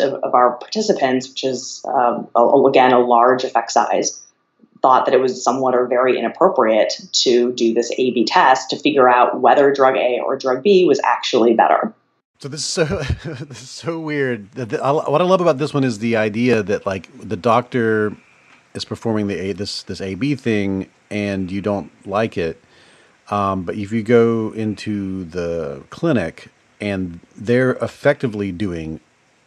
[0.00, 4.20] of, of our participants, which is, um, a, again, a large effect size,
[4.82, 8.76] thought that it was somewhat or very inappropriate to do this A B test to
[8.80, 11.94] figure out whether drug A or drug B was actually better.
[12.40, 12.84] So this is so
[13.44, 14.48] this is so weird.
[14.56, 18.16] What I love about this one is the idea that like the doctor
[18.72, 22.58] is performing the A this this A B thing and you don't like it,
[23.30, 26.48] um, but if you go into the clinic,
[26.80, 29.00] and they're effectively doing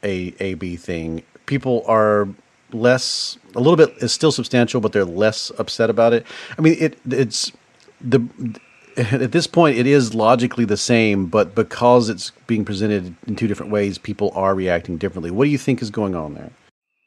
[0.03, 1.23] a A B thing.
[1.47, 2.27] People are
[2.71, 6.27] less a little bit is still substantial, but they're less upset about it.
[6.59, 7.51] I mean, it it's
[7.99, 8.27] the
[9.13, 13.47] at this point it is logically the same, but because it's being presented in two
[13.47, 15.31] different ways, people are reacting differently.
[15.31, 16.51] What do you think is going on there?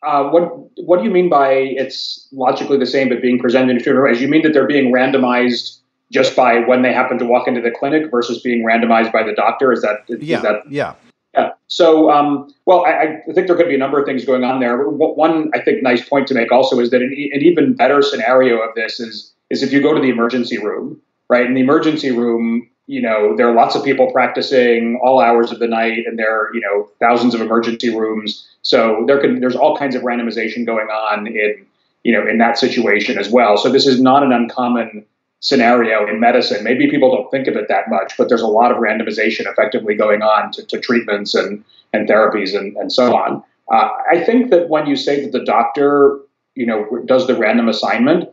[0.03, 0.53] Uh, what
[0.85, 4.13] What do you mean by it's logically the same but being presented in two different
[4.13, 4.21] ways?
[4.21, 5.79] You mean that they're being randomized
[6.13, 9.33] just by when they happen to walk into the clinic versus being randomized by the
[9.33, 9.73] doctor?
[9.73, 10.95] Is that is yeah that, yeah
[11.37, 11.53] yeah.
[11.69, 14.61] So, um, well, I, I, think there could be a number of things going on
[14.61, 14.89] there.
[14.89, 18.59] One, I think, nice point to make also is that an, an, even better scenario
[18.61, 21.47] of this is is if you go to the emergency room, right?
[21.47, 25.59] In the emergency room, you know, there are lots of people practicing all hours of
[25.59, 28.49] the night, and there are you know thousands of emergency rooms.
[28.63, 31.67] So there can there's all kinds of randomization going on in
[32.05, 33.57] you know in that situation as well.
[33.57, 35.07] So this is not an uncommon
[35.41, 36.65] scenario in medicine.
[36.65, 39.95] Maybe people don't think of it that much, but there's a lot of randomization effectively
[39.95, 43.43] going on to, to treatments and, and therapies and, and so on.
[43.73, 46.19] Uh, I think that when you say that the doctor,
[46.55, 48.29] you know, does the random assignment,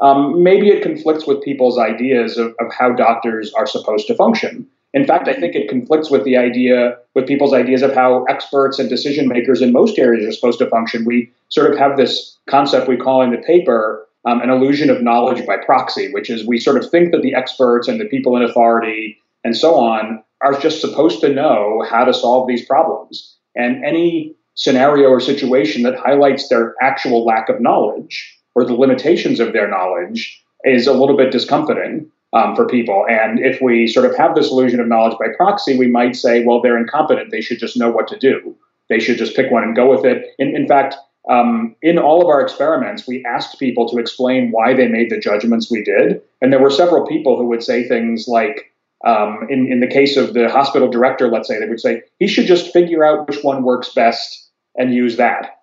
[0.00, 4.66] um, maybe it conflicts with people's ideas of, of how doctors are supposed to function.
[4.92, 8.78] In fact, I think it conflicts with the idea, with people's ideas of how experts
[8.78, 11.04] and decision makers in most areas are supposed to function.
[11.04, 15.02] We sort of have this concept we call in the paper um, an illusion of
[15.02, 18.36] knowledge by proxy, which is we sort of think that the experts and the people
[18.36, 23.36] in authority and so on are just supposed to know how to solve these problems.
[23.54, 29.38] And any scenario or situation that highlights their actual lack of knowledge or the limitations
[29.38, 33.06] of their knowledge is a little bit discomforting um, for people.
[33.08, 36.42] And if we sort of have this illusion of knowledge by proxy, we might say,
[36.42, 37.30] well, they're incompetent.
[37.30, 38.56] They should just know what to do.
[38.88, 40.34] They should just pick one and go with it.
[40.38, 40.96] In, in fact,
[41.28, 45.20] um, in all of our experiments, we asked people to explain why they made the
[45.20, 46.22] judgments we did.
[46.40, 48.72] And there were several people who would say things like,
[49.04, 52.26] um, in, in the case of the hospital director, let's say, they would say, he
[52.26, 55.55] should just figure out which one works best and use that.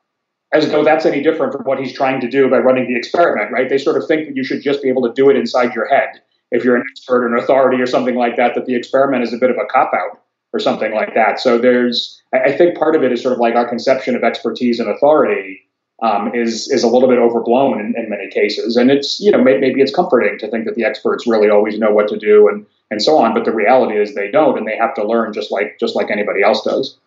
[0.53, 3.51] As though that's any different from what he's trying to do by running the experiment,
[3.51, 3.69] right?
[3.69, 5.87] They sort of think that you should just be able to do it inside your
[5.87, 6.21] head.
[6.51, 9.33] If you're an expert or an authority or something like that, that the experiment is
[9.33, 10.21] a bit of a cop out
[10.53, 11.39] or something like that.
[11.39, 14.79] So there's, I think part of it is sort of like our conception of expertise
[14.79, 15.63] and authority
[16.03, 19.41] um, is is a little bit overblown in, in, many cases, and it's you know
[19.41, 22.65] maybe it's comforting to think that the experts really always know what to do and
[22.91, 25.49] and so on, but the reality is they don't, and they have to learn just
[25.49, 26.97] like just like anybody else does.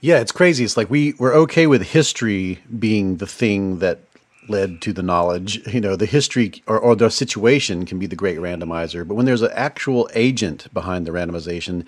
[0.00, 0.64] Yeah, it's crazy.
[0.64, 4.00] It's like we we're okay with history being the thing that
[4.48, 5.60] led to the knowledge.
[5.72, 9.26] You know, the history or, or the situation can be the great randomizer, but when
[9.26, 11.86] there's an actual agent behind the randomization,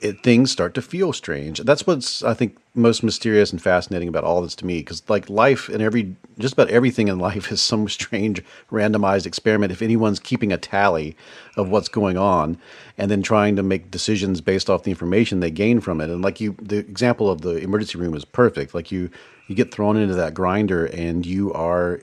[0.00, 1.58] it, things start to feel strange.
[1.60, 5.28] That's what's I think most mysterious and fascinating about all this to me, because like
[5.28, 9.72] life and every just about everything in life is some strange randomized experiment.
[9.72, 11.16] If anyone's keeping a tally
[11.56, 12.58] of what's going on,
[12.96, 16.22] and then trying to make decisions based off the information they gain from it, and
[16.22, 18.74] like you, the example of the emergency room is perfect.
[18.74, 19.10] Like you,
[19.48, 22.02] you get thrown into that grinder and you are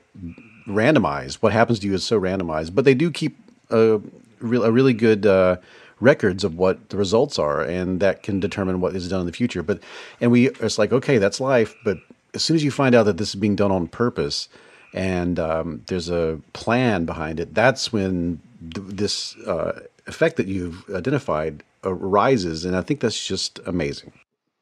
[0.68, 1.36] randomized.
[1.36, 3.38] What happens to you is so randomized, but they do keep
[3.70, 4.02] a,
[4.42, 5.26] a really good.
[5.26, 5.58] Uh,
[6.00, 9.32] records of what the results are, and that can determine what is done in the
[9.32, 9.64] future.
[9.64, 9.82] But
[10.22, 11.76] and we it's like okay, that's life.
[11.84, 11.98] But
[12.34, 14.50] as soon as you find out that this is being done on purpose,
[14.94, 18.42] and um, there's a plan behind it, that's when
[18.74, 24.12] th- this uh, effect that you've identified arises, and I think that's just amazing.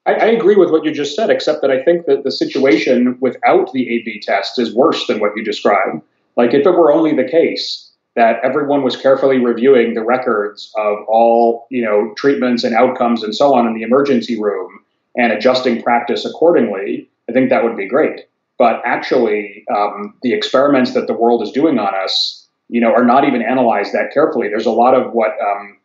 [0.05, 3.17] I, I, agree with what you just said, except that I think that the situation
[3.21, 6.01] without the A/B test is worse than what you described.
[6.35, 10.97] Like if it were only the case that everyone was carefully reviewing the records of
[11.07, 14.79] all you know treatments and outcomes and so on in the emergency room
[15.15, 18.21] and adjusting practice accordingly i think that would be great.
[18.59, 23.05] But actually um, the experiments that the world is doing on us you know are
[23.05, 24.47] not even analyzed that carefully.
[24.47, 25.77] There's a lot of what um,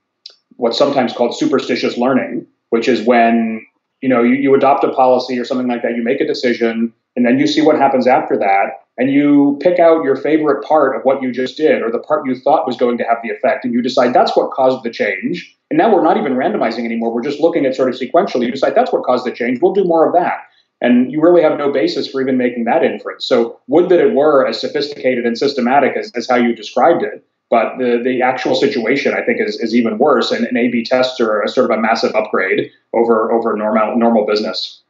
[0.56, 3.64] what's sometimes called superstitious learning which is when
[4.00, 6.92] you know you, you adopt a policy or something like that you make a decision
[7.18, 10.94] and then you see what happens after that and you pick out your favorite part
[10.94, 13.30] of what you just did or the part you thought was going to have the
[13.30, 15.52] effect and you decide that's what caused the change.
[15.68, 17.12] And now we're not even randomizing anymore.
[17.12, 18.46] We're just looking at sort of sequentially.
[18.46, 19.60] You decide that's what caused the change.
[19.60, 20.46] We'll do more of that.
[20.80, 23.24] And you really have no basis for even making that inference.
[23.24, 27.24] So would that it were as sophisticated and systematic as, as how you described it
[27.50, 31.18] but the, the actual situation I think is, is even worse and, and A/B tests
[31.18, 34.82] are a sort of a massive upgrade over over normal normal business.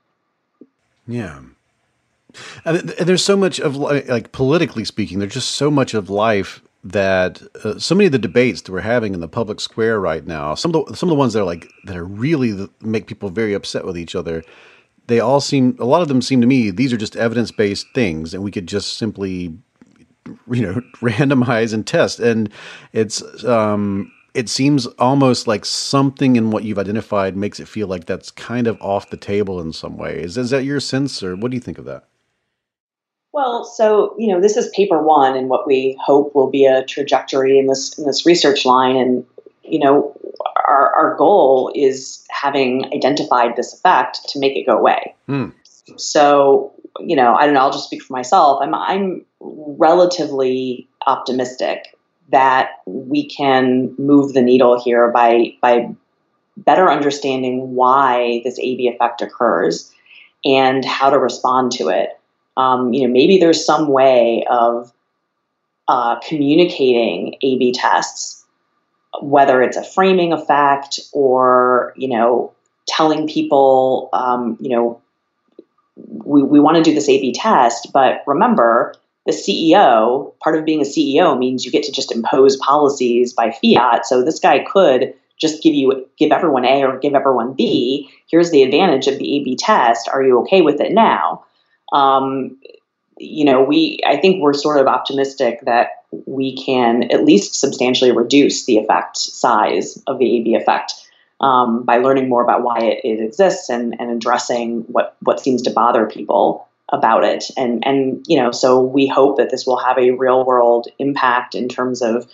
[1.07, 1.39] Yeah,
[2.65, 7.43] and there's so much of like politically speaking, there's just so much of life that
[7.65, 10.55] uh, so many of the debates that we're having in the public square right now,
[10.55, 13.07] some of the some of the ones that are like that are really the, make
[13.07, 14.43] people very upset with each other.
[15.07, 17.87] They all seem a lot of them seem to me these are just evidence based
[17.95, 19.59] things, and we could just simply
[20.51, 22.21] you know randomize and test.
[22.21, 22.51] And
[22.93, 28.05] it's um, it seems almost like something in what you've identified makes it feel like
[28.05, 30.23] that's kind of off the table in some way.
[30.23, 32.05] Is, is that your sense, or what do you think of that?
[33.33, 36.85] Well, so you know, this is paper one, and what we hope will be a
[36.85, 38.97] trajectory in this in this research line.
[38.97, 39.27] And
[39.63, 40.19] you know,
[40.67, 45.15] our our goal is having identified this effect to make it go away.
[45.27, 45.49] Hmm.
[45.97, 47.61] So you know, I don't know.
[47.61, 48.61] I'll just speak for myself.
[48.63, 51.97] I'm I'm relatively optimistic
[52.31, 55.95] that we can move the needle here by by
[56.57, 59.93] better understanding why this AB effect occurs
[60.45, 62.18] and how to respond to it.
[62.59, 64.93] Um, you know, maybe there's some way of
[65.87, 68.45] uh, communicating AB tests,
[69.23, 72.53] whether it's a framing effect or you know
[72.87, 75.01] telling people, um, you know,
[75.97, 78.95] we, we want to do this AB test, but remember,
[79.27, 83.51] the CEO, part of being a CEO means you get to just impose policies by
[83.51, 84.07] fiat.
[84.07, 88.11] So this guy could just give you give everyone A or give everyone B.
[88.31, 90.09] Here's the advantage of the A/B test.
[90.09, 91.45] Are you okay with it now?
[91.93, 92.59] Um,
[93.19, 98.13] you know, we I think we're sort of optimistic that we can at least substantially
[98.13, 100.95] reduce the effect size of the A/B effect
[101.41, 105.63] um, by learning more about why it, it exists and, and addressing what what seems
[105.63, 107.45] to bother people about it.
[107.57, 111.55] And and you know, so we hope that this will have a real world impact
[111.55, 112.27] in terms of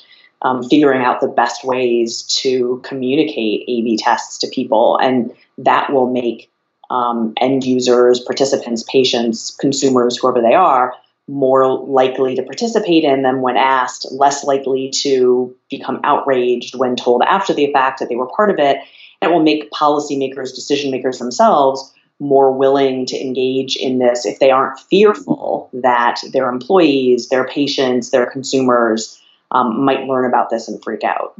[0.42, 6.10] um, figuring out the best ways to communicate A/B tests to people, and that will
[6.10, 6.50] make
[6.94, 10.94] um, end users, participants, patients, consumers, whoever they are,
[11.26, 17.22] more likely to participate in them when asked, less likely to become outraged when told
[17.22, 18.78] after the fact that they were part of it.
[19.20, 24.38] And it will make policymakers, decision makers themselves more willing to engage in this if
[24.38, 29.20] they aren't fearful that their employees, their patients, their consumers
[29.50, 31.34] um, might learn about this and freak out.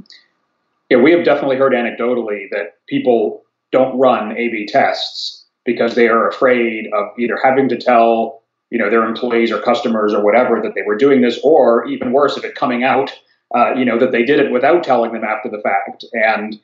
[0.90, 6.29] Yeah, we have definitely heard anecdotally that people don't run A/B tests because they are
[6.29, 10.75] afraid of either having to tell you know their employees or customers or whatever that
[10.75, 13.12] they were doing this, or even worse, if it coming out,
[13.55, 16.05] uh, you know that they did it without telling them after the fact.
[16.12, 16.59] And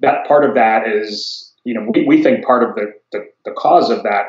[0.00, 3.50] that part of that is you know, we, we think part of the, the, the
[3.52, 4.26] cause of that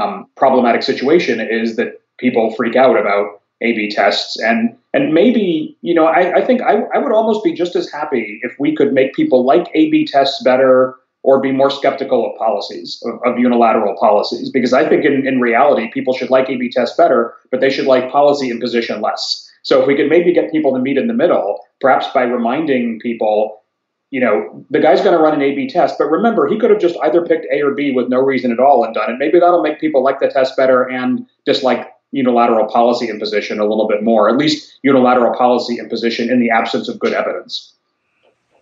[0.00, 5.94] um, problematic situation is that people freak out about A/B tests, and and maybe you
[5.94, 8.92] know, I, I think I, I would almost be just as happy if we could
[8.92, 10.94] make people like A/B tests better
[11.26, 15.40] or be more skeptical of policies of, of unilateral policies, because I think in, in
[15.40, 19.22] reality people should like A/B tests better, but they should like policy imposition less.
[19.62, 21.48] So if we could maybe get people to meet in the middle,
[21.80, 23.62] perhaps by reminding people
[24.10, 25.96] you know, the guy's going to run an A B test.
[25.98, 28.60] But remember, he could have just either picked A or B with no reason at
[28.60, 29.16] all and done it.
[29.18, 33.88] Maybe that'll make people like the test better and dislike unilateral policy imposition a little
[33.88, 37.74] bit more, at least unilateral policy imposition in the absence of good evidence.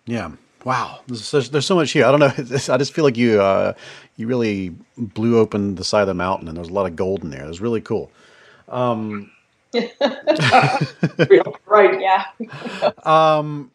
[0.07, 0.33] Yeah.
[0.65, 1.01] Wow.
[1.07, 2.07] There's, there's so much here.
[2.07, 2.33] I don't know.
[2.75, 3.75] I just feel like you uh,
[4.17, 7.23] you really blew open the side of the mountain and there's a lot of gold
[7.23, 7.45] in there.
[7.45, 8.11] It was really cool.
[8.69, 9.31] Um,
[11.67, 12.01] right.
[12.01, 12.25] Yeah.
[13.05, 13.71] um,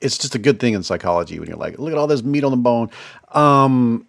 [0.00, 2.44] it's just a good thing in psychology when you're like, look at all this meat
[2.44, 2.90] on the bone.
[3.32, 4.06] Um,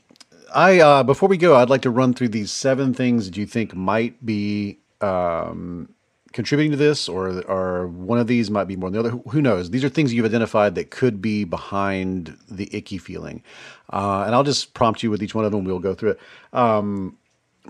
[0.54, 3.46] I uh, before we go, I'd like to run through these seven things that you
[3.46, 5.90] think might be um,
[6.34, 9.18] contributing to this, or or one of these might be more than the other.
[9.30, 9.70] Who knows?
[9.70, 13.44] These are things you've identified that could be behind the icky feeling,
[13.92, 15.64] uh, and I'll just prompt you with each one of them.
[15.64, 16.20] We'll go through it.
[16.54, 17.18] Um,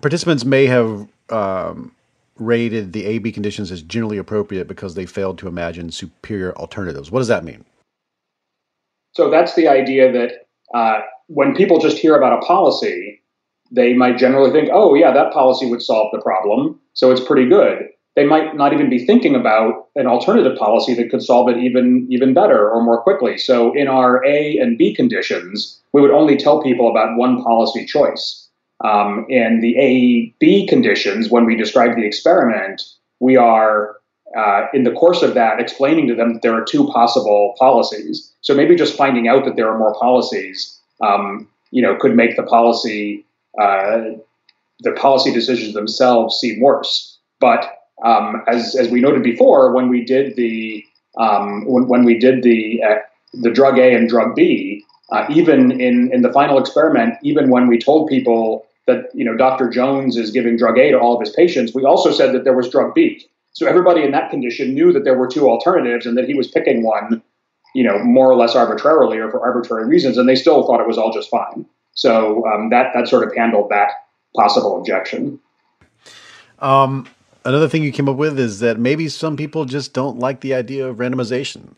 [0.01, 1.91] participants may have um,
[2.37, 7.11] rated the AB conditions as generally appropriate because they failed to imagine superior alternatives.
[7.11, 7.65] What does that mean?
[9.13, 13.21] So that's the idea that uh, when people just hear about a policy,
[13.71, 16.79] they might generally think, oh, yeah, that policy would solve the problem.
[16.93, 17.89] So it's pretty good.
[18.17, 22.07] They might not even be thinking about an alternative policy that could solve it even,
[22.09, 23.37] even better or more quickly.
[23.37, 27.85] So in our A and B conditions, we would only tell people about one policy
[27.85, 28.49] choice.
[28.83, 32.81] Um, in the A B conditions, when we describe the experiment,
[33.19, 33.97] we are
[34.35, 38.33] uh, in the course of that, explaining to them that there are two possible policies.
[38.41, 42.35] So maybe just finding out that there are more policies, um, you know, could make
[42.35, 43.25] the policy,
[43.61, 44.17] uh,
[44.79, 47.19] the policy decisions themselves seem worse.
[47.39, 50.83] But um, as as we noted before, when we did the
[51.17, 52.95] um, when, when we did the uh,
[53.33, 57.67] the drug A and drug B, uh, even in in the final experiment, even when
[57.67, 59.69] we told people that you know Dr.
[59.69, 62.53] Jones is giving drug A to all of his patients, we also said that there
[62.55, 63.25] was drug B.
[63.53, 66.47] So everybody in that condition knew that there were two alternatives and that he was
[66.47, 67.23] picking one,
[67.73, 70.87] you know, more or less arbitrarily or for arbitrary reasons, and they still thought it
[70.87, 71.65] was all just fine.
[71.93, 73.89] So um, that that sort of handled that
[74.35, 75.39] possible objection.
[76.59, 77.07] Um,
[77.47, 80.53] another thing you came up with is that maybe some people just don't like the
[80.53, 81.75] idea of randomization.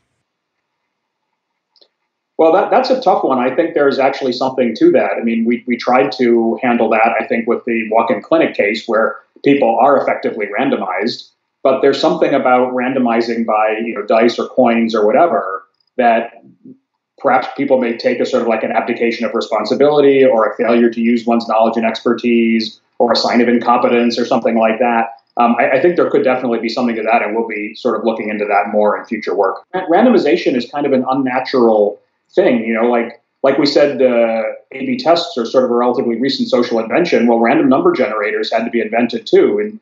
[2.38, 3.38] Well, that, that's a tough one.
[3.38, 5.12] I think there's actually something to that.
[5.20, 8.56] I mean, we, we tried to handle that, I think, with the walk in clinic
[8.56, 11.30] case where people are effectively randomized.
[11.62, 15.66] But there's something about randomizing by you know dice or coins or whatever
[15.98, 16.32] that
[17.18, 20.90] perhaps people may take as sort of like an abdication of responsibility or a failure
[20.90, 25.19] to use one's knowledge and expertise or a sign of incompetence or something like that.
[25.40, 27.98] Um, I, I, think there could definitely be something to that, and we'll be sort
[27.98, 29.66] of looking into that more in future work.
[29.74, 32.00] Randomization is kind of an unnatural
[32.30, 34.44] thing, you know, like like we said, uh,
[34.74, 37.26] A/B tests are sort of a relatively recent social invention.
[37.26, 39.80] Well, random number generators had to be invented too, and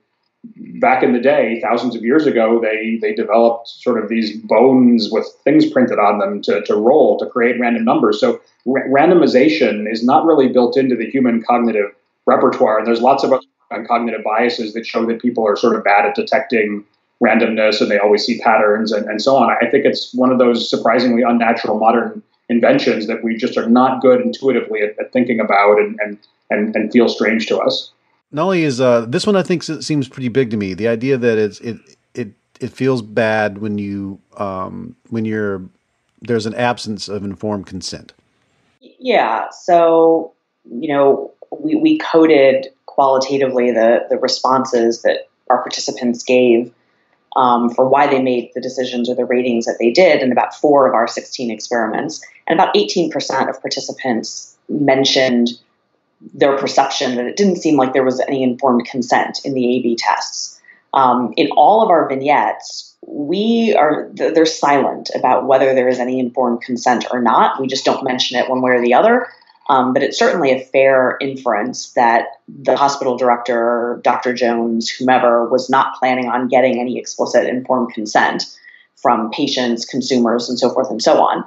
[0.79, 5.09] back in the day, thousands of years ago, they they developed sort of these bones
[5.11, 8.19] with things printed on them to, to roll to create random numbers.
[8.19, 11.91] So ra- randomization is not really built into the human cognitive
[12.25, 12.77] repertoire.
[12.77, 13.33] And there's lots of
[13.87, 16.85] cognitive biases that show that people are sort of bad at detecting
[17.23, 19.55] randomness and they always see patterns and, and so on.
[19.61, 24.01] I think it's one of those surprisingly unnatural modern inventions that we just are not
[24.01, 26.17] good intuitively at, at thinking about and, and,
[26.49, 27.91] and, and feel strange to us.
[28.31, 30.73] Not only is uh, this one, I think seems pretty big to me.
[30.73, 31.77] The idea that it's it
[32.13, 35.63] it it feels bad when you um, when you're
[36.21, 38.13] there's an absence of informed consent.
[38.81, 39.45] Yeah.
[39.51, 40.33] So
[40.69, 42.67] you know, we we coded
[42.97, 46.73] qualitatively the the responses that our participants gave
[47.35, 50.55] um, for why they made the decisions or the ratings that they did in about
[50.55, 53.13] four of our 16 experiments, and about 18%
[53.47, 55.49] of participants mentioned
[56.33, 59.95] their perception that it didn't seem like there was any informed consent in the A/B
[59.97, 60.59] tests.
[60.95, 66.19] Um, in all of our vignettes, we are they're silent about whether there is any
[66.19, 67.61] informed consent or not.
[67.61, 69.27] We just don't mention it one way or the other.
[69.69, 74.33] Um, but it's certainly a fair inference that the hospital director, Dr.
[74.33, 78.45] Jones, whomever, was not planning on getting any explicit informed consent
[78.95, 81.43] from patients, consumers, and so forth and so on.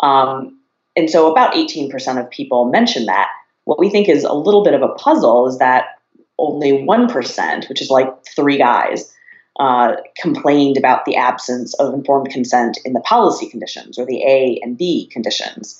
[0.00, 0.58] Um,
[0.96, 3.28] and so about 18% of people mention that.
[3.64, 5.98] What we think is a little bit of a puzzle is that
[6.38, 9.14] only 1%, which is like three guys,
[9.60, 14.58] uh, complained about the absence of informed consent in the policy conditions or the A
[14.62, 15.78] and B conditions.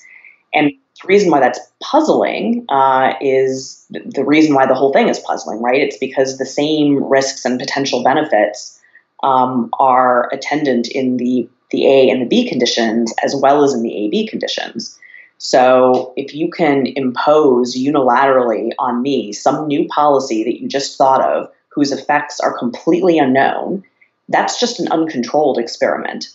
[0.53, 0.71] And
[1.01, 5.61] the reason why that's puzzling uh, is the reason why the whole thing is puzzling,
[5.61, 5.81] right?
[5.81, 8.79] It's because the same risks and potential benefits
[9.23, 13.83] um, are attendant in the, the A and the B conditions as well as in
[13.83, 14.97] the AB conditions.
[15.37, 21.23] So if you can impose unilaterally on me some new policy that you just thought
[21.23, 23.83] of whose effects are completely unknown,
[24.29, 26.27] that's just an uncontrolled experiment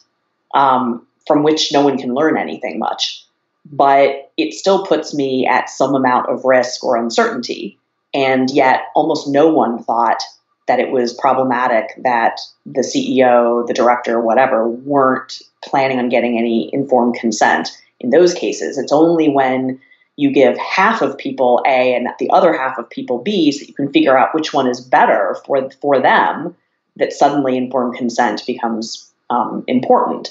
[0.55, 3.25] um, from which no one can learn anything much.
[3.65, 7.79] But it still puts me at some amount of risk or uncertainty.
[8.13, 10.23] And yet, almost no one thought
[10.69, 16.71] that it was problematic that the CEO, the director, whatever, weren't planning on getting any
[16.73, 18.79] informed consent in those cases.
[18.79, 19.81] It's only when
[20.17, 23.75] you give half of people A and the other half of people B so you
[23.75, 26.57] can figure out which one is better for, for them
[26.97, 30.31] that suddenly informed consent becomes um, important,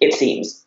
[0.00, 0.61] it seems.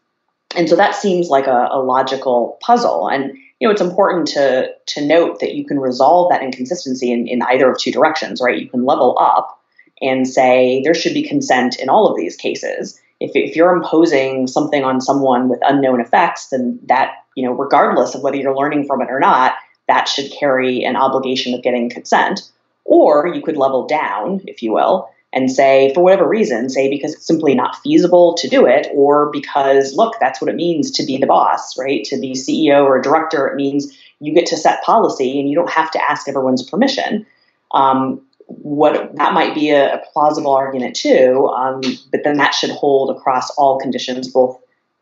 [0.55, 3.09] And so that seems like a, a logical puzzle.
[3.09, 7.27] And you know, it's important to to note that you can resolve that inconsistency in,
[7.27, 8.59] in either of two directions, right?
[8.59, 9.61] You can level up
[10.01, 14.47] and say there should be consent in all of these cases if, if you're imposing
[14.47, 18.85] something on someone with unknown effects, then that, you know, regardless of whether you're learning
[18.85, 19.53] from it or not,
[19.87, 22.41] that should carry an obligation of getting consent.
[22.83, 27.13] Or you could level down, if you will, and say, for whatever reason, say because
[27.13, 31.05] it's simply not feasible to do it, or because, look, that's what it means to
[31.05, 32.05] be the boss, right?
[32.05, 35.69] To be CEO or director, it means you get to set policy and you don't
[35.69, 37.25] have to ask everyone's permission.
[37.71, 41.81] Um, what that might be a, a plausible argument too, um,
[42.11, 44.57] but then that should hold across all conditions, both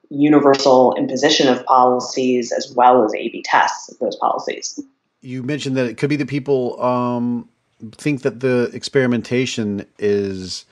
[0.09, 4.79] universal imposition of policies as well as A/B tests of those policies.
[5.21, 7.49] You mentioned that it could be the people um,
[7.91, 10.65] think that the experimentation is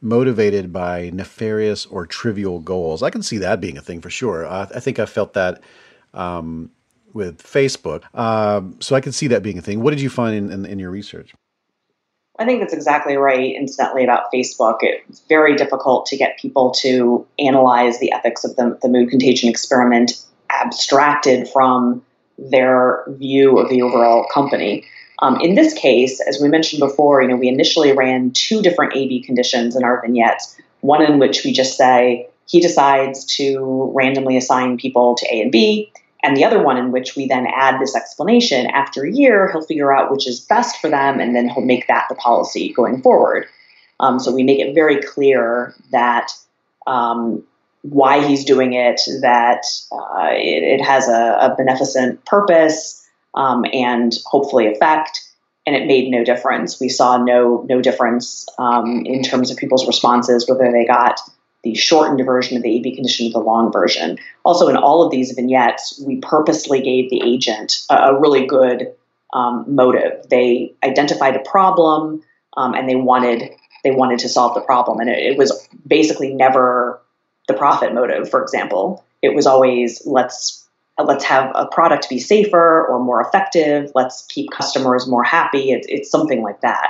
[0.00, 3.02] motivated by nefarious or trivial goals.
[3.02, 4.46] I can see that being a thing for sure.
[4.46, 5.62] I, I think I felt that
[6.14, 6.70] um,
[7.12, 9.82] with Facebook, um, so I can see that being a thing.
[9.82, 11.34] What did you find in, in, in your research?
[12.38, 14.78] I think that's exactly right, incidentally, about Facebook.
[14.80, 19.50] It's very difficult to get people to analyze the ethics of the, the mood contagion
[19.50, 22.02] experiment abstracted from
[22.38, 24.86] their view of the overall company.
[25.20, 28.94] Um, in this case, as we mentioned before, you know, we initially ran two different
[28.94, 30.56] A/B conditions in our vignettes.
[30.80, 35.52] One in which we just say he decides to randomly assign people to A and
[35.52, 35.92] B,
[36.22, 39.62] and the other one in which we then add this explanation after a year he'll
[39.62, 43.00] figure out which is best for them and then he'll make that the policy going
[43.02, 43.46] forward
[44.00, 46.32] um, so we make it very clear that
[46.86, 47.44] um,
[47.82, 52.99] why he's doing it, that uh, it, it, has a, a beneficent purpose
[53.34, 55.20] um, and hopefully effect.
[55.66, 56.80] And it made no difference.
[56.80, 61.20] We saw no no difference um, in terms of people's responses, whether they got
[61.62, 64.18] the shortened version of the AB condition or the long version.
[64.44, 68.94] Also, in all of these vignettes, we purposely gave the agent a, a really good
[69.34, 70.26] um, motive.
[70.28, 72.22] They identified a problem
[72.56, 73.50] um, and they wanted
[73.84, 77.00] they wanted to solve the problem, and it, it was basically never
[77.48, 78.30] the profit motive.
[78.30, 80.59] For example, it was always let's
[81.02, 83.90] let's have a product be safer or more effective.
[83.94, 85.70] Let's keep customers more happy.
[85.70, 86.88] It's, it's something like that.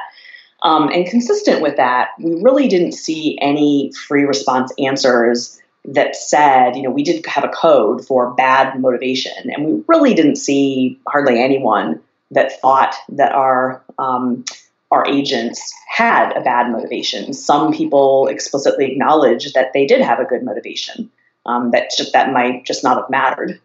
[0.62, 6.76] Um, and consistent with that, we really didn't see any free response answers that said,
[6.76, 11.00] you know, we did have a code for bad motivation, and we really didn't see
[11.08, 12.00] hardly anyone
[12.30, 14.44] that thought that our um,
[14.90, 17.32] our agents had a bad motivation.
[17.32, 21.10] Some people explicitly acknowledged that they did have a good motivation.
[21.46, 23.58] Um, that just that might just not have mattered.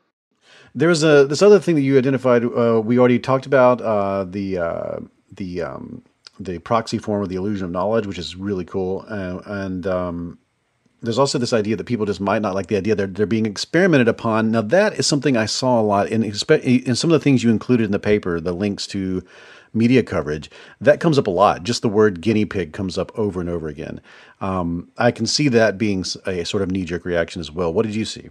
[0.76, 2.44] There's a this other thing that you identified.
[2.44, 5.00] Uh, we already talked about uh, the uh,
[5.32, 6.04] the um,
[6.40, 9.06] the proxy form of the illusion of knowledge, which is really cool.
[9.08, 10.38] Uh, and um,
[11.02, 13.46] there's also this idea that people just might not like the idea they're, they're being
[13.46, 14.52] experimented upon.
[14.52, 17.50] Now, that is something I saw a lot in, in some of the things you
[17.50, 19.24] included in the paper, the links to
[19.74, 20.50] media coverage.
[20.82, 21.64] That comes up a lot.
[21.64, 24.02] Just the word guinea pig comes up over and over again.
[24.42, 27.72] Um, I can see that being a sort of knee jerk reaction as well.
[27.72, 28.30] What did you see?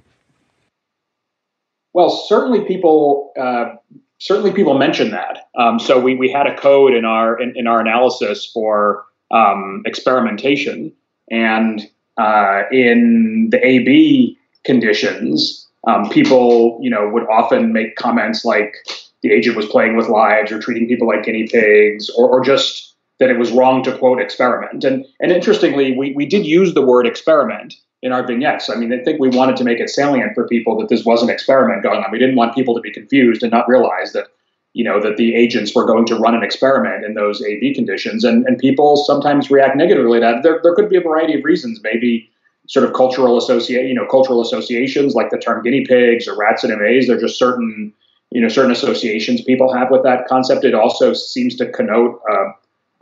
[1.94, 3.76] Well, certainly people uh,
[4.18, 5.48] certainly people mention that.
[5.58, 9.82] Um, so we, we had a code in our in, in our analysis for um,
[9.86, 10.92] experimentation,
[11.30, 11.88] and
[12.18, 18.74] uh, in the AB conditions, um, people you know would often make comments like
[19.22, 22.93] the agent was playing with lives or treating people like guinea pigs, or, or just
[23.20, 24.84] that it was wrong to quote experiment.
[24.84, 27.74] And and interestingly, we, we did use the word experiment
[28.04, 28.68] in our vignettes.
[28.68, 31.22] I mean, I think we wanted to make it salient for people that this was
[31.22, 32.12] an experiment going on.
[32.12, 34.26] We didn't want people to be confused and not realize that,
[34.74, 38.22] you know, that the agents were going to run an experiment in those AB conditions.
[38.22, 40.42] And, and people sometimes react negatively to that.
[40.42, 41.80] There, there could be a variety of reasons.
[41.82, 42.30] Maybe
[42.68, 46.62] sort of cultural associate, you know, cultural associations like the term guinea pigs or rats
[46.62, 47.06] in a maze.
[47.06, 47.90] They're just certain,
[48.32, 50.66] you know, certain associations people have with that concept.
[50.66, 52.52] It also seems to connote uh,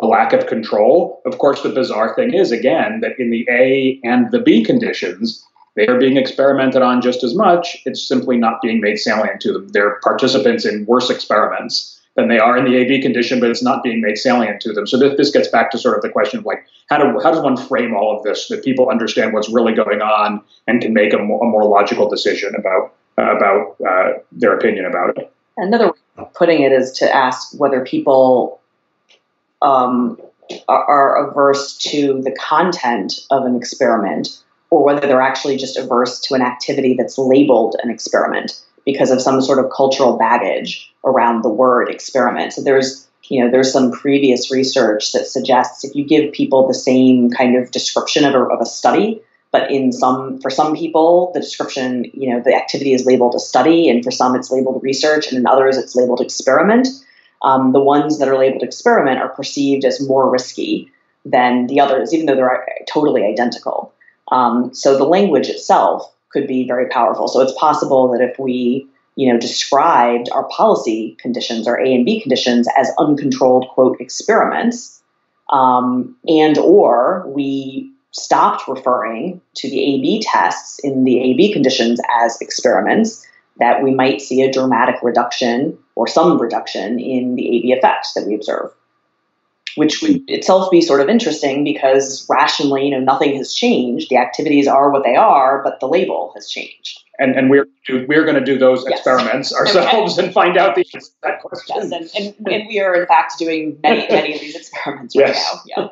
[0.02, 1.22] a lack of control.
[1.24, 5.46] Of course, the bizarre thing is, again, that in the A and the B conditions,
[5.74, 7.78] they are being experimented on just as much.
[7.86, 9.68] It's simply not being made salient to them.
[9.68, 13.82] They're participants in worse experiments than they are in the AB condition, but it's not
[13.82, 14.86] being made salient to them.
[14.86, 17.30] So this, this gets back to sort of the question of like, how, do, how
[17.30, 20.92] does one frame all of this that people understand what's really going on and can
[20.92, 25.32] make a more, a more logical decision about uh, about uh, their opinion about it?
[25.56, 28.61] Another way of putting it is to ask whether people
[29.62, 30.20] um,
[30.68, 36.20] are, are averse to the content of an experiment or whether they're actually just averse
[36.20, 41.42] to an activity that's labeled an experiment because of some sort of cultural baggage around
[41.42, 42.52] the word experiment.
[42.52, 46.74] So there's you know there's some previous research that suggests if you give people the
[46.74, 49.22] same kind of description of a, of a study,
[49.52, 53.40] but in some for some people the description you know the activity is labeled a
[53.40, 56.88] study, and for some it's labeled research, and in others it's labeled experiment
[57.42, 60.90] um, the ones that are labeled experiment are perceived as more risky
[61.24, 63.92] than the others, even though they're totally identical.
[64.30, 67.28] Um, so the language itself could be very powerful.
[67.28, 68.86] So it's possible that if we,
[69.16, 75.02] you know, described our policy conditions, our A and B conditions, as uncontrolled quote experiments,
[75.50, 82.40] um, and or we stopped referring to the A/B tests in the A/B conditions as
[82.40, 83.26] experiments,
[83.58, 88.26] that we might see a dramatic reduction or some reduction in the AB effect that
[88.26, 88.70] we observe,
[89.76, 94.08] which would itself be sort of interesting because rationally, you know, nothing has changed.
[94.10, 97.00] The activities are what they are, but the label has changed.
[97.18, 98.98] And, and we're we're going to do those yes.
[98.98, 101.76] experiments ourselves and, and, find out the answer to that question.
[101.76, 105.28] Yes, and, and, and, we are in fact doing many many of these experiments right
[105.28, 105.54] yes.
[105.54, 105.84] now.
[105.84, 105.88] Yeah.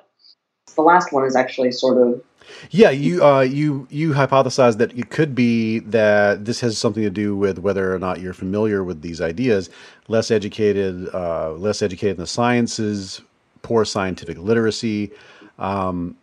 [0.75, 2.23] The last one is actually sort of
[2.71, 7.11] yeah, you uh, you you hypothesized that it could be that this has something to
[7.11, 9.71] do with whether or not you're familiar with these ideas.
[10.09, 13.23] Less educated, uh, less educated in the sciences,
[13.63, 15.11] poor scientific literacy.
[15.59, 16.17] Um,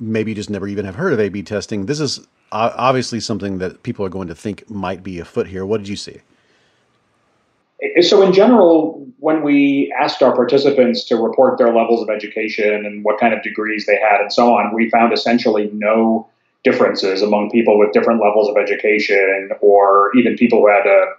[0.00, 1.86] maybe you just never even have heard of A/B testing.
[1.86, 5.66] This is obviously something that people are going to think might be afoot here.
[5.66, 6.20] What did you see?
[8.00, 13.04] So, in general, when we asked our participants to report their levels of education and
[13.04, 16.28] what kind of degrees they had and so on, we found essentially no
[16.64, 21.14] differences among people with different levels of education or even people who had a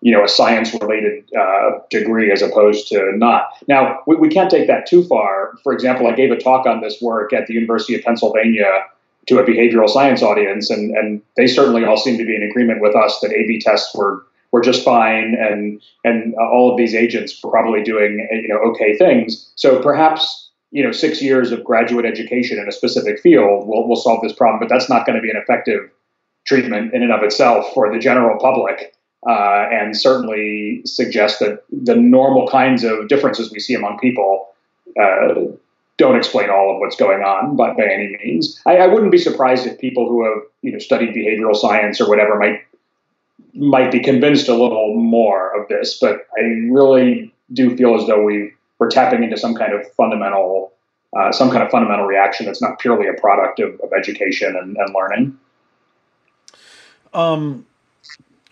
[0.00, 3.50] you know a science related uh, degree as opposed to not.
[3.68, 5.58] Now we, we can't take that too far.
[5.62, 8.84] For example, I gave a talk on this work at the University of Pennsylvania
[9.26, 12.80] to a behavioral science audience, and and they certainly all seem to be in agreement
[12.80, 17.38] with us that A/B tests were were just fine, and and all of these agents
[17.42, 19.50] were probably doing you know okay things.
[19.56, 23.96] So perhaps you know six years of graduate education in a specific field will will
[23.96, 25.90] solve this problem, but that's not going to be an effective
[26.46, 28.94] treatment in and of itself for the general public.
[29.28, 34.48] Uh, and certainly suggest that the normal kinds of differences we see among people
[34.98, 35.34] uh,
[36.00, 39.18] don't explain all of what's going on, but by any means, I, I, wouldn't be
[39.18, 42.62] surprised if people who have you know studied behavioral science or whatever might
[43.54, 45.98] might be convinced a little more of this.
[45.98, 50.72] But I really do feel as though we we're tapping into some kind of fundamental
[51.18, 54.76] uh, some kind of fundamental reaction that's not purely a product of, of education and,
[54.76, 55.38] and learning.
[57.12, 57.66] Um.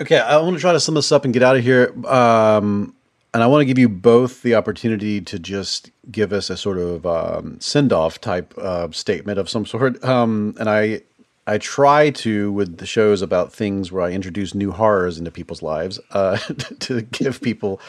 [0.01, 1.93] Okay, I want to try to sum this up and get out of here.
[2.07, 2.95] Um,
[3.35, 6.79] and I want to give you both the opportunity to just give us a sort
[6.79, 10.03] of um, send off type uh, statement of some sort.
[10.05, 11.03] Um, and I
[11.49, 15.62] I try to with the shows about things where I introduce new horrors into people's
[15.62, 16.37] lives uh,
[16.81, 17.81] to give people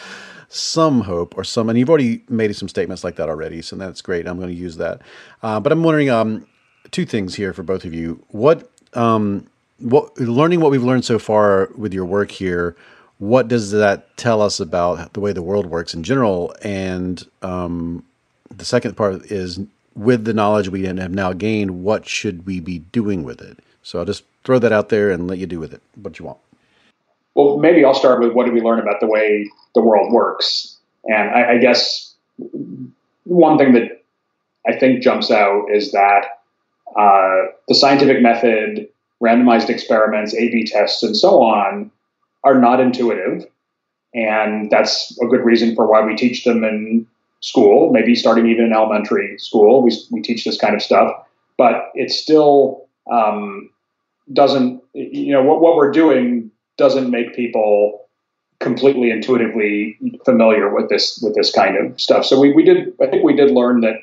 [0.48, 1.70] some hope or some.
[1.70, 4.28] And you've already made some statements like that already, so that's great.
[4.28, 5.02] I'm going to use that.
[5.44, 6.48] Uh, but I'm wondering um,
[6.92, 8.24] two things here for both of you.
[8.30, 12.76] What um, what learning what we've learned so far with your work here
[13.20, 16.56] what does that tell us about the way the world works in general?
[16.64, 18.06] And um,
[18.50, 19.60] the second part is
[19.96, 23.60] with the knowledge we have now gained, what should we be doing with it?
[23.84, 26.26] So I'll just throw that out there and let you do with it what you
[26.26, 26.38] want.
[27.36, 30.78] Well, maybe I'll start with what did we learn about the way the world works?
[31.06, 32.14] And I, I guess
[33.24, 34.04] one thing that
[34.68, 36.26] I think jumps out is that
[36.98, 38.88] uh, the scientific method,
[39.22, 41.92] randomized experiments, A B tests, and so on
[42.44, 43.46] are not intuitive.
[44.14, 47.06] And that's a good reason for why we teach them in
[47.42, 49.82] school, maybe starting even in elementary school.
[49.82, 51.14] We, we teach this kind of stuff,
[51.58, 53.70] but it still um,
[54.34, 58.06] doesn't, you know, what, what we're doing doesn't make people
[58.60, 62.26] completely intuitively familiar with this with this kind of stuff.
[62.26, 63.96] So we, we did I think we did learn that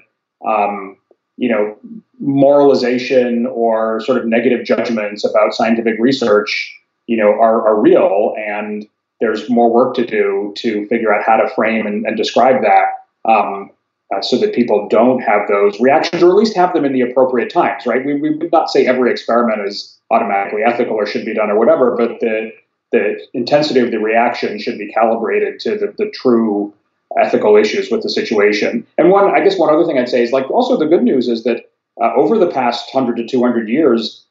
[0.46, 0.96] um,
[1.36, 1.76] you know
[2.18, 6.74] moralization or sort of negative judgments about scientific research
[7.06, 8.86] you know, are, are real, and
[9.20, 12.86] there's more work to do to figure out how to frame and, and describe that
[13.26, 13.70] um,
[14.14, 17.00] uh, so that people don't have those reactions, or at least have them in the
[17.00, 17.86] appropriate times.
[17.86, 18.04] Right?
[18.04, 21.58] We, we would not say every experiment is automatically ethical or should be done or
[21.58, 22.52] whatever, but the
[22.92, 26.72] the intensity of the reaction should be calibrated to the, the true
[27.20, 28.86] ethical issues with the situation.
[28.98, 31.28] And one, I guess, one other thing I'd say is like also the good news
[31.28, 31.70] is that
[32.00, 34.24] uh, over the past hundred to two hundred years,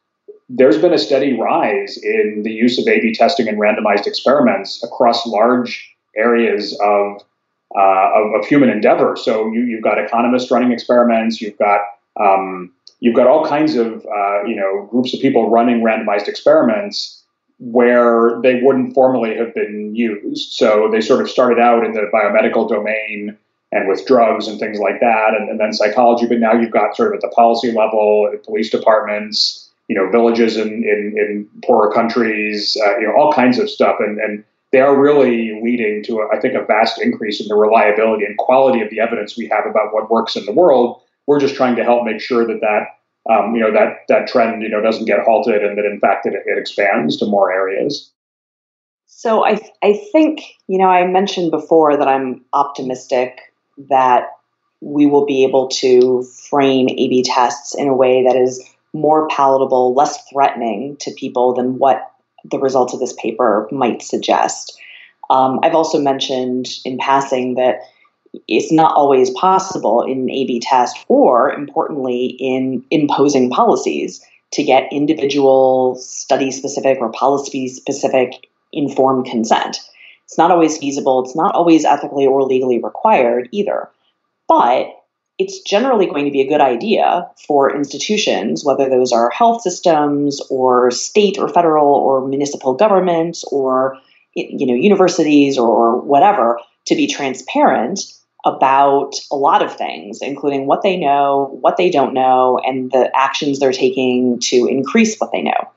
[0.47, 5.25] there's been a steady rise in the use of A/B testing and randomized experiments across
[5.25, 7.21] large areas of
[7.77, 9.15] uh, of, of, human endeavor.
[9.15, 11.41] So you, have got economists running experiments.
[11.41, 11.81] You've got
[12.19, 17.23] um, you've got all kinds of uh, you know groups of people running randomized experiments
[17.59, 20.53] where they wouldn't formally have been used.
[20.53, 23.37] So they sort of started out in the biomedical domain
[23.71, 26.27] and with drugs and things like that, and, and then psychology.
[26.27, 30.57] But now you've got sort of at the policy level, police departments you know villages
[30.57, 34.43] in in, in poorer countries, uh, you know all kinds of stuff, and and
[34.75, 38.81] they are really leading to I think a vast increase in the reliability and quality
[38.81, 41.01] of the evidence we have about what works in the world.
[41.27, 44.61] We're just trying to help make sure that that um, you know that that trend
[44.61, 48.11] you know doesn't get halted and that in fact it, it expands to more areas.
[49.05, 53.53] So I I think you know I mentioned before that I'm optimistic
[53.89, 54.27] that
[54.81, 58.61] we will be able to frame A/B tests in a way that is
[58.91, 62.11] more palatable, less threatening to people than what
[62.51, 64.79] the results of this paper might suggest.
[65.29, 67.79] Um, I've also mentioned in passing that
[68.47, 74.63] it's not always possible in an A B test or, importantly, in imposing policies to
[74.63, 79.79] get individual study specific or policy specific informed consent.
[80.25, 83.89] It's not always feasible, it's not always ethically or legally required either.
[84.47, 84.87] But
[85.37, 90.41] it's generally going to be a good idea for institutions, whether those are health systems
[90.49, 93.97] or state or federal or municipal governments or
[94.33, 98.01] you know universities or whatever, to be transparent
[98.45, 103.09] about a lot of things, including what they know, what they don't know, and the
[103.15, 105.71] actions they're taking to increase what they know.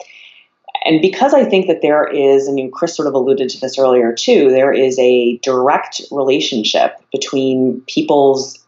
[0.84, 4.12] And because I think that there is, and Chris sort of alluded to this earlier
[4.12, 8.58] too, there is a direct relationship between people's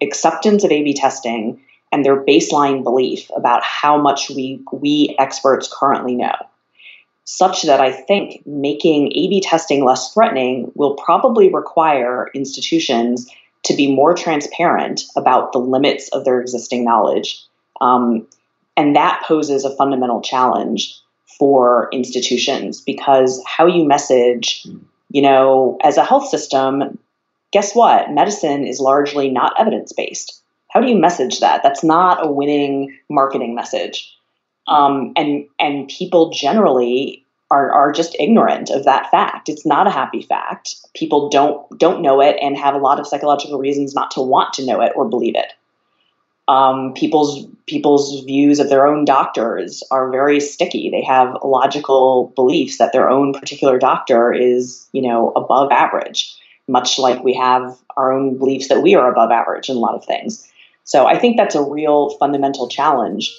[0.00, 1.60] acceptance of A/B testing
[1.90, 6.34] and their baseline belief about how much we we experts currently know,
[7.24, 13.30] such that I think making A/B testing less threatening will probably require institutions
[13.64, 17.42] to be more transparent about the limits of their existing knowledge.
[17.80, 18.26] Um,
[18.76, 20.94] and that poses a fundamental challenge
[21.38, 24.66] for institutions because how you message,
[25.10, 26.98] you know, as a health system,
[27.52, 28.10] guess what?
[28.10, 30.42] Medicine is largely not evidence based.
[30.68, 31.62] How do you message that?
[31.62, 34.14] That's not a winning marketing message.
[34.66, 39.48] Um, and and people generally are, are just ignorant of that fact.
[39.48, 40.74] It's not a happy fact.
[40.94, 44.52] People don't don't know it and have a lot of psychological reasons not to want
[44.54, 45.52] to know it or believe it.
[46.48, 50.90] Um, people's people's views of their own doctors are very sticky.
[50.90, 56.34] They have logical beliefs that their own particular doctor is, you know, above average,
[56.68, 59.94] much like we have our own beliefs that we are above average in a lot
[59.94, 60.46] of things.
[60.84, 63.34] So I think that's a real fundamental challenge,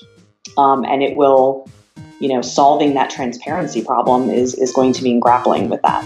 [0.57, 1.69] um, and it will
[2.19, 6.03] you know, solving that transparency problem is, is going to mean grappling with that.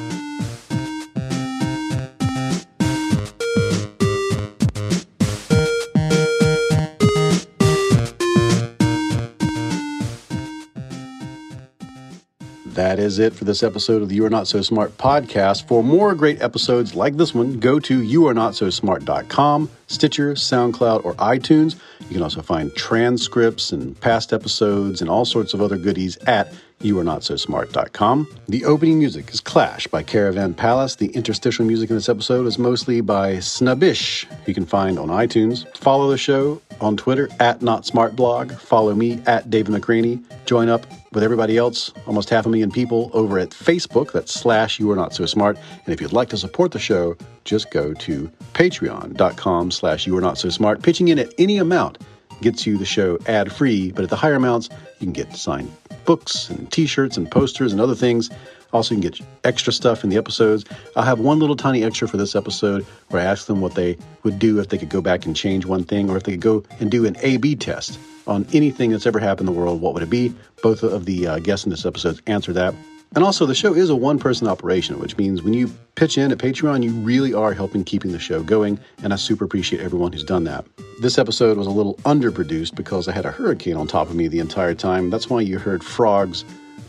[13.03, 15.67] Is it for this episode of the You Are Not So Smart podcast.
[15.67, 21.75] For more great episodes like this one, go to youarenotsosmart.com, Stitcher, SoundCloud, or iTunes.
[21.99, 26.53] You can also find transcripts and past episodes and all sorts of other goodies at
[26.79, 28.27] youarenotsosmart.com.
[28.47, 30.95] The opening music is Clash by Caravan Palace.
[30.95, 35.65] The interstitial music in this episode is mostly by Snubbish, you can find on iTunes.
[35.77, 38.59] Follow the show on Twitter at NotSmartBlog.
[38.59, 40.23] Follow me at David McRaney.
[40.45, 44.11] Join up with everybody else, almost half a million people, over at Facebook.
[44.11, 45.57] That's slash You Are Not So Smart.
[45.85, 50.21] And if you'd like to support the show, just go to patreon.com slash You Are
[50.21, 50.81] Not So Smart.
[50.81, 51.99] Pitching in at any amount
[52.41, 54.69] gets you the show ad free, but at the higher amounts,
[54.99, 55.71] you can get signed
[56.05, 58.29] books and t shirts and posters and other things.
[58.73, 60.65] Also, you can get extra stuff in the episodes.
[60.95, 63.97] I'll have one little tiny extra for this episode where I ask them what they
[64.23, 66.41] would do if they could go back and change one thing or if they could
[66.41, 69.79] go and do an A B test on anything that's ever happened in the world.
[69.79, 70.33] What would it be?
[70.63, 72.73] Both of the uh, guests in this episode answer that.
[73.15, 76.31] And also, the show is a one person operation, which means when you pitch in
[76.31, 78.79] at Patreon, you really are helping keeping the show going.
[79.03, 80.65] And I super appreciate everyone who's done that.
[80.99, 84.27] This episode was a little underproduced because I had a hurricane on top of me
[84.27, 85.11] the entire time.
[85.11, 86.43] That's why you heard frogs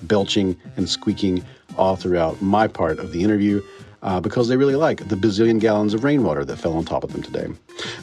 [0.05, 1.45] belching and squeaking
[1.77, 3.63] all throughout my part of the interview
[4.05, 7.13] uh, because they really like the bazillion gallons of rainwater that fell on top of
[7.13, 7.49] them today.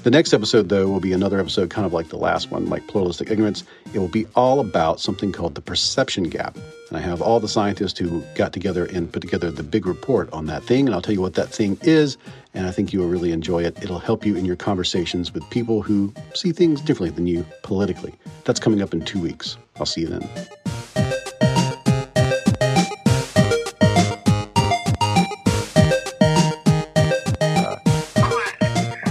[0.04, 2.88] The next episode, though, will be another episode kind of like the last one, like
[2.88, 3.64] pluralistic ignorance.
[3.94, 6.58] It will be all about something called the perception gap.
[6.90, 10.32] And I have all the scientists who got together and put together the big report
[10.34, 10.88] on that thing.
[10.88, 12.18] And I'll tell you what that thing is.
[12.54, 13.82] And I think you will really enjoy it.
[13.82, 18.14] It'll help you in your conversations with people who see things differently than you politically.
[18.44, 19.56] That's coming up in two weeks.
[19.78, 21.21] I'll see you then.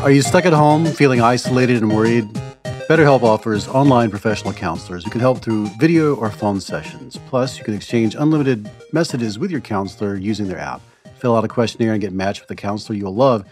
[0.02, 2.24] Are you stuck at home feeling isolated and worried?
[2.88, 7.18] BetterHelp offers online professional counselors who can help through video or phone sessions.
[7.28, 10.80] Plus, you can exchange unlimited messages with your counselor using their app.
[11.18, 13.44] Fill out a questionnaire and get matched with a counselor you'll love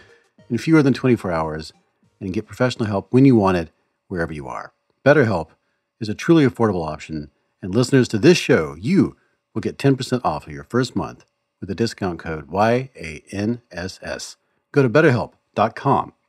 [0.49, 1.71] in fewer than 24 hours
[2.19, 3.69] and get professional help when you want it,
[4.07, 4.73] wherever you are.
[5.05, 5.49] BetterHelp
[5.99, 7.29] is a truly affordable option,
[7.61, 9.15] and listeners to this show, you
[9.53, 11.25] will get 10% off of your first month
[11.59, 14.35] with the discount code YANSS.
[14.71, 16.13] Go to betterhelp.com